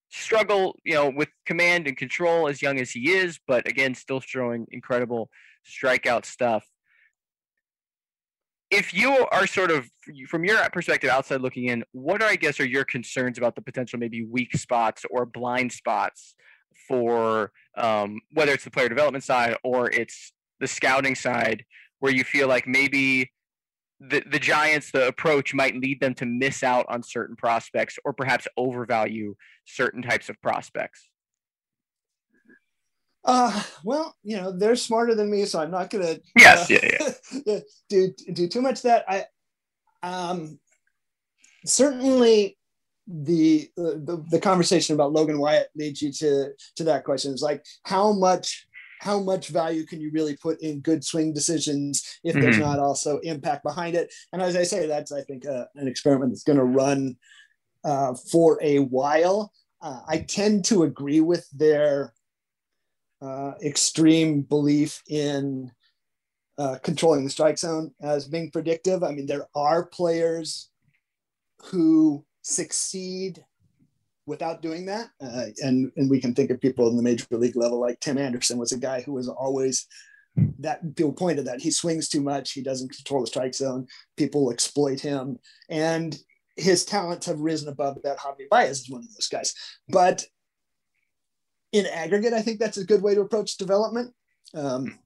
[0.10, 4.20] struggle, you know, with command and control as young as he is, but again, still
[4.20, 5.30] showing incredible
[5.66, 6.66] strikeout stuff.
[8.70, 9.90] If you are sort of
[10.28, 13.62] from your perspective outside looking in, what are I guess are your concerns about the
[13.62, 16.36] potential maybe weak spots or blind spots
[16.88, 21.66] for um, whether it's the player development side or it's the scouting side,
[22.00, 23.32] where you feel like maybe
[24.00, 28.14] the, the Giants, the approach might lead them to miss out on certain prospects or
[28.14, 31.08] perhaps overvalue certain types of prospects?
[33.24, 36.80] Uh, well, you know, they're smarter than me, so I'm not going to yes, uh,
[36.82, 37.60] yeah, yeah.
[37.90, 39.06] do, do too much that.
[39.08, 39.26] I,
[40.02, 40.60] um,
[41.66, 42.58] certainly
[43.08, 47.32] the, the the conversation about Logan Wyatt leads you to to that question.
[47.32, 48.68] It's like how much
[49.00, 52.42] how much value can you really put in good swing decisions if mm-hmm.
[52.42, 54.14] there's not also impact behind it?
[54.32, 57.18] And as I say, that's I think uh, an experiment that's going to run
[57.84, 59.52] uh, for a while.
[59.82, 62.14] Uh, I tend to agree with their
[63.22, 65.72] uh, extreme belief in
[66.60, 69.04] uh, controlling the strike zone as being predictive.
[69.04, 70.70] I mean, there are players
[71.66, 73.44] who succeed
[74.26, 75.10] without doing that.
[75.20, 78.18] Uh, and, and we can think of people in the major league level, like Tim
[78.18, 79.88] Anderson was a guy who was always
[80.60, 82.54] that people pointed that he swings too much.
[82.54, 83.88] He doesn't control the strike zone.
[84.16, 85.38] People exploit him.
[85.70, 86.18] And
[86.56, 88.18] his talents have risen above that.
[88.20, 89.54] Javi Baez is one of those guys.
[89.90, 90.24] But
[91.74, 94.14] in aggregate, I think that's a good way to approach development.
[94.54, 95.00] Um,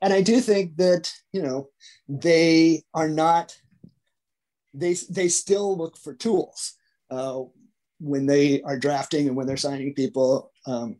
[0.00, 1.68] and I do think that, you know,
[2.08, 3.54] they are not,
[4.74, 6.74] they, they still look for tools.
[7.10, 7.44] Uh,
[8.00, 10.52] when they are drafting and when they're signing people.
[10.66, 10.96] Um,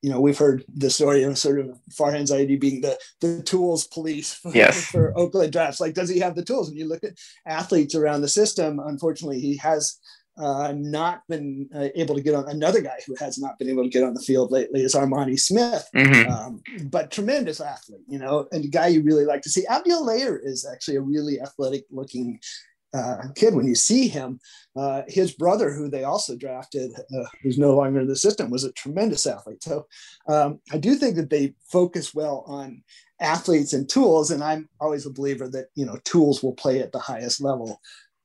[0.00, 3.86] you know, we've heard the story of sort of Farhan Zaidi being the the tools
[3.86, 4.84] police for, yes.
[4.92, 5.80] for Oakland drafts.
[5.80, 6.68] Like, does he have the tools?
[6.68, 8.78] And you look at athletes around the system.
[8.78, 9.98] Unfortunately, he has
[10.38, 12.48] uh, not been uh, able to get on.
[12.48, 15.38] Another guy who has not been able to get on the field lately is Armani
[15.38, 16.30] Smith, mm-hmm.
[16.30, 19.66] um, but tremendous athlete, you know, and a guy you really like to see.
[19.66, 22.38] Abdiel Layer is actually a really athletic looking
[22.94, 24.40] uh, kid when you see him.
[24.76, 28.64] Uh, his brother, who they also drafted, uh, who's no longer in the system, was
[28.64, 29.62] a tremendous athlete.
[29.62, 29.86] So
[30.28, 32.82] um, I do think that they focus well on
[33.20, 36.92] athletes and tools, and I'm always a believer that you know tools will play at
[36.92, 37.80] the highest level,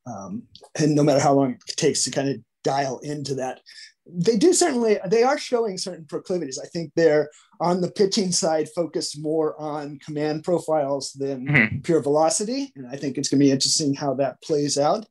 [0.06, 0.44] um,
[0.80, 3.60] and no matter how long it takes to kind of dial into that
[4.06, 7.30] they do certainly they are showing certain proclivities i think they're
[7.62, 11.80] on the pitching side focused more on command profiles than mm-hmm.
[11.80, 15.06] pure velocity and i think it's going to be interesting how that plays out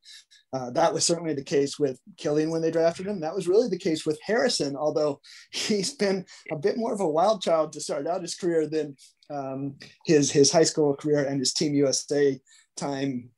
[0.54, 3.20] uh, that was certainly the case with Killian when they drafted him.
[3.20, 5.20] That was really the case with Harrison, although
[5.50, 8.96] he's been a bit more of a wild child to start out his career than
[9.30, 12.38] um, his his high school career and his Team USA
[12.76, 13.30] time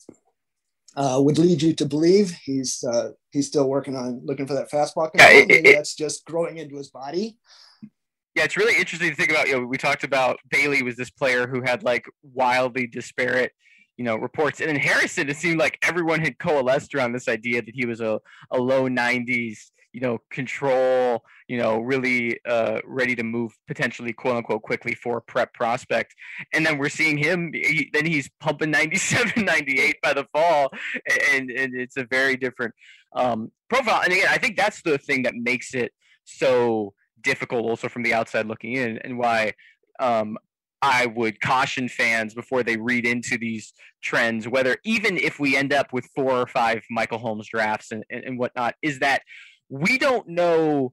[0.97, 2.33] uh, would lead you to believe.
[2.45, 5.11] He's uh, he's still working on looking for that fastball.
[5.15, 7.39] Yeah, it, it, that's just growing into his body.
[8.35, 9.49] Yeah, it's really interesting to think about.
[9.49, 13.53] You know, we talked about Bailey was this player who had like wildly disparate,
[13.97, 15.29] you know, reports, and then Harrison.
[15.29, 18.21] It seemed like everyone had coalesced around this idea that he was a,
[18.51, 24.37] a low 90s you know, control, you know, really uh, ready to move potentially quote
[24.37, 26.15] unquote quickly for prep prospect.
[26.53, 30.71] And then we're seeing him, he, then he's pumping 97, 98 by the fall.
[31.31, 32.75] And, and it's a very different
[33.15, 34.03] um, profile.
[34.03, 35.93] And again, I think that's the thing that makes it
[36.25, 36.93] so
[37.23, 39.53] difficult also from the outside looking in and why
[40.01, 40.37] um,
[40.83, 43.73] I would caution fans before they read into these
[44.03, 48.05] trends, whether even if we end up with four or five Michael Holmes drafts and,
[48.11, 49.23] and, and whatnot, is that
[49.75, 50.93] we don't know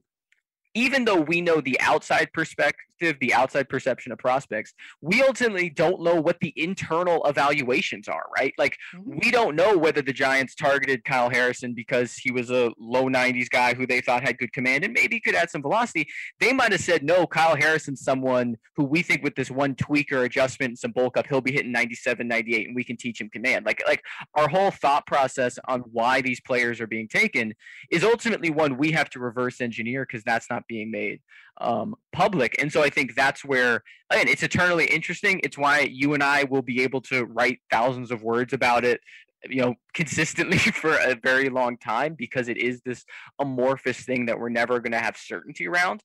[0.74, 6.02] even though we know the outside perspective, the outside perception of prospects, we ultimately don't
[6.02, 8.54] know what the internal evaluations are, right?
[8.58, 9.18] Like, mm-hmm.
[9.22, 13.48] we don't know whether the Giants targeted Kyle Harrison because he was a low 90s
[13.50, 16.06] guy who they thought had good command and maybe could add some velocity.
[16.40, 20.12] They might have said, no, Kyle Harrison's someone who we think with this one tweak
[20.12, 23.20] or adjustment and some bulk up, he'll be hitting 97, 98, and we can teach
[23.20, 23.66] him command.
[23.66, 24.02] Like, like
[24.34, 27.54] our whole thought process on why these players are being taken
[27.90, 31.20] is ultimately one we have to reverse engineer because that's not being made
[31.60, 32.60] um, public.
[32.60, 35.40] And so I think that's where, again, it's eternally interesting.
[35.42, 39.00] It's why you and I will be able to write thousands of words about it
[39.48, 43.04] you know consistently for a very long time because it is this
[43.40, 46.02] amorphous thing that we're never going to have certainty around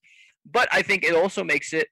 [0.50, 1.88] but i think it also makes it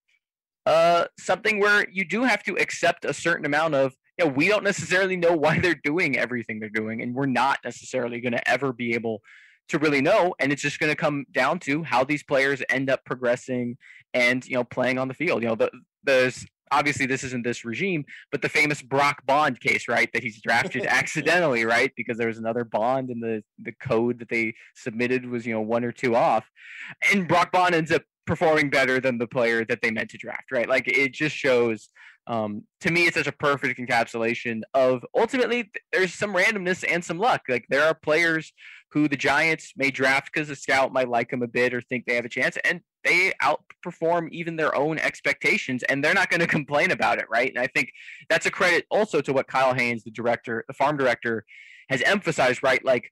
[0.65, 4.47] uh, something where you do have to accept a certain amount of you know we
[4.47, 8.49] don't necessarily know why they're doing everything they're doing and we're not necessarily going to
[8.49, 9.21] ever be able
[9.69, 10.33] to really know.
[10.39, 13.77] And it's just going to come down to how these players end up progressing
[14.13, 15.43] and you know playing on the field.
[15.43, 15.71] You know, the,
[16.03, 20.09] there's obviously this isn't this regime, but the famous Brock Bond case, right?
[20.13, 21.91] That he's drafted accidentally, right?
[21.95, 25.61] Because there was another bond in the the code that they submitted was you know
[25.61, 26.49] one or two off,
[27.11, 30.51] and Brock Bond ends up performing better than the player that they meant to draft,
[30.51, 30.67] right?
[30.67, 31.89] Like it just shows
[32.27, 37.19] um, to me, it's such a perfect encapsulation of ultimately there's some randomness and some
[37.19, 37.41] luck.
[37.47, 38.51] Like there are players
[38.91, 42.05] who the Giants may draft because the scout might like them a bit or think
[42.05, 46.39] they have a chance, and they outperform even their own expectations, and they're not going
[46.41, 47.49] to complain about it, right?
[47.49, 47.91] And I think
[48.29, 51.45] that's a credit also to what Kyle Haines, the director, the farm director,
[51.89, 52.83] has emphasized, right?
[52.83, 53.11] Like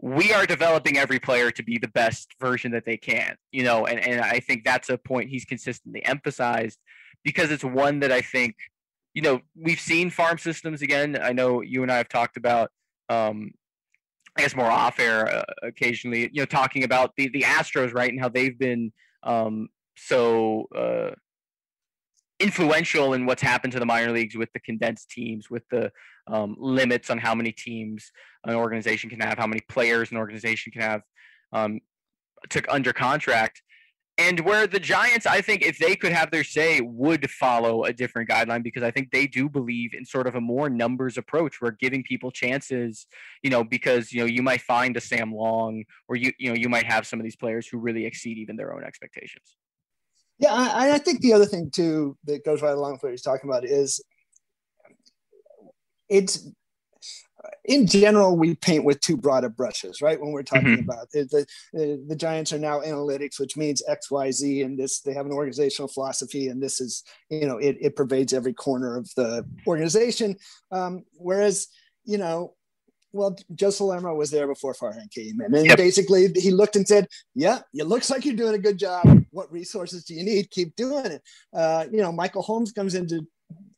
[0.00, 3.86] we are developing every player to be the best version that they can, you know,
[3.86, 6.78] and, and I think that's a point he's consistently emphasized
[7.24, 8.56] because it's one that I think,
[9.14, 11.18] you know, we've seen farm systems again.
[11.20, 12.70] I know you and I have talked about,
[13.08, 13.52] um,
[14.36, 18.10] I guess more off air uh, occasionally, you know, talking about the, the Astros, right,
[18.10, 21.14] and how they've been um, so uh,
[22.38, 25.90] influential in what's happened to the minor leagues with the condensed teams, with the
[26.26, 28.10] um, limits on how many teams
[28.44, 31.00] an organization can have, how many players an organization can have,
[31.52, 31.80] um,
[32.50, 33.62] took under contract.
[34.18, 37.92] And where the Giants, I think, if they could have their say, would follow a
[37.92, 41.60] different guideline because I think they do believe in sort of a more numbers approach
[41.60, 43.06] where giving people chances,
[43.42, 46.56] you know, because you know you might find a Sam Long or you you know
[46.56, 49.56] you might have some of these players who really exceed even their own expectations.
[50.38, 53.22] Yeah, I, I think the other thing too that goes right along with what he's
[53.22, 54.02] talking about is
[56.08, 56.48] it's
[57.64, 60.20] in general, we paint with too broad of brushes, right?
[60.20, 60.90] When we're talking mm-hmm.
[60.90, 64.78] about it, the, the, the Giants are now analytics, which means X, Y, Z, and
[64.78, 68.52] this they have an organizational philosophy, and this is you know it, it pervades every
[68.52, 70.36] corner of the organization.
[70.70, 71.68] Um, whereas
[72.04, 72.54] you know,
[73.12, 75.76] well, Joe Salerno was there before Farhan came in, and yep.
[75.76, 79.06] basically he looked and said, "Yeah, it looks like you're doing a good job.
[79.30, 80.50] What resources do you need?
[80.50, 81.22] Keep doing it."
[81.52, 83.26] Uh, you know, Michael Holmes comes into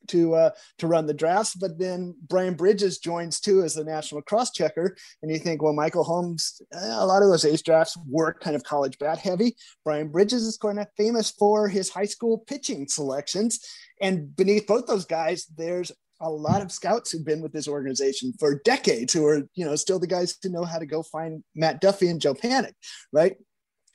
[0.09, 1.55] to uh, to run the drafts.
[1.55, 5.73] But then Brian Bridges joins too as the national cross checker, and you think, well,
[5.73, 9.57] Michael Holmes, eh, a lot of those ace drafts were kind of college bat heavy.
[9.85, 13.61] Brian Bridges is kind of famous for his high school pitching selections,
[14.01, 18.33] and beneath both those guys, there's a lot of scouts who've been with this organization
[18.41, 21.45] for decades who are you know still the guys who know how to go find
[21.55, 22.73] Matt Duffy and Joe Panik
[23.13, 23.37] right?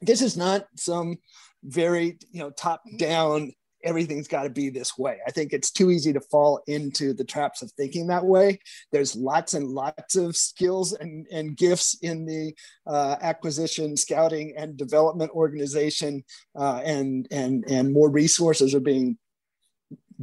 [0.02, 1.18] This is not some
[1.64, 3.54] very you know top down
[3.84, 5.20] everything's got to be this way.
[5.28, 8.60] I think it's too easy to fall into the traps of thinking that way.
[8.92, 12.54] There's lots and lots of skills and, and gifts in the
[12.88, 16.24] uh, acquisition, scouting, and development organization,
[16.58, 19.18] uh, and and and more resources are being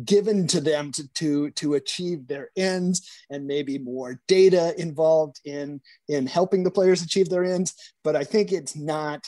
[0.04, 5.80] given to them to, to to achieve their ends and maybe more data involved in
[6.08, 9.26] in helping the players achieve their ends but i think it's not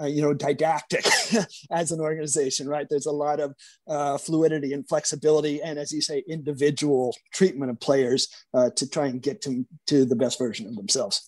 [0.00, 1.04] uh, you know didactic
[1.70, 2.86] as an organization right?
[2.88, 3.54] There's a lot of
[3.88, 9.06] uh, fluidity and flexibility and as you say individual treatment of players uh, to try
[9.06, 11.22] and get to, to the best version of themselves.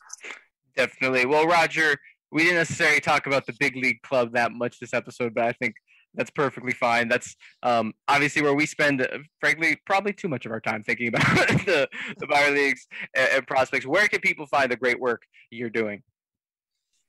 [0.76, 1.26] Definitely.
[1.26, 1.96] Well roger
[2.32, 5.52] we didn't necessarily talk about the big league club that much this episode but i
[5.52, 5.74] think
[6.16, 7.08] that's perfectly fine.
[7.08, 11.08] That's um, obviously where we spend uh, frankly probably too much of our time thinking
[11.08, 11.22] about
[11.66, 11.88] the,
[12.18, 13.86] the minor leagues and, and prospects.
[13.86, 16.02] Where can people find the great work you're doing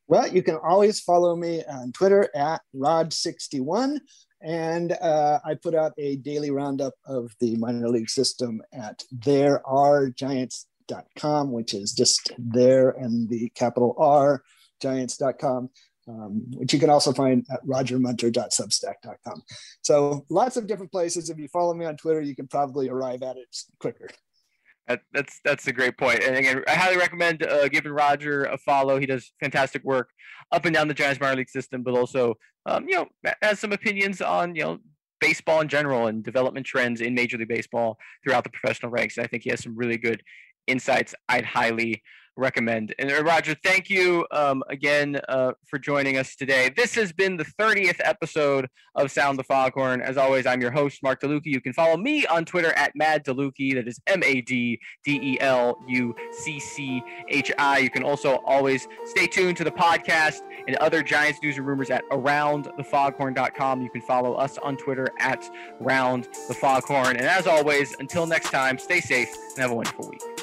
[0.08, 4.00] well, you can always follow me on Twitter at Rod61.
[4.42, 11.52] And uh, I put out a daily roundup of the minor league system at therearegiants.com,
[11.52, 14.44] which is just there and the capital R
[14.80, 15.72] giants.com,
[16.08, 19.42] um, which you can also find at rogermunter.substack.com.
[19.82, 21.32] So lots of different places.
[21.32, 23.48] If you follow me on Twitter, you can probably arrive at it
[23.80, 24.08] quicker.
[24.88, 26.24] That, that's that's a great point.
[26.24, 29.00] And again, I highly recommend uh, giving Roger a follow.
[29.00, 30.10] He does fantastic work
[30.52, 32.36] up and down the Giants minor league system, but also
[32.66, 33.08] um, you know
[33.42, 34.78] has some opinions on you know
[35.20, 39.18] baseball in general and development trends in Major League Baseball throughout the professional ranks.
[39.18, 40.22] And I think he has some really good
[40.68, 41.14] insights.
[41.28, 42.02] I'd highly
[42.38, 42.94] recommend.
[43.00, 46.72] And uh, Roger, thank you um, again uh, for joining us today.
[46.76, 50.02] This has been the 30th episode of Round the Foghorn.
[50.02, 51.48] As always, I'm your host, Mark DeLucchi.
[51.48, 53.74] You can follow me on Twitter at Mad DeLucchi.
[53.76, 57.80] That is M A D D E L U C C H I.
[57.80, 61.90] You can also always stay tuned to the podcast and other Giants news and rumors
[61.90, 63.82] at aroundthefoghorn.com.
[63.82, 67.18] You can follow us on Twitter at Round the Foghorn.
[67.18, 70.37] And as always, until next time, stay safe and have a wonderful week.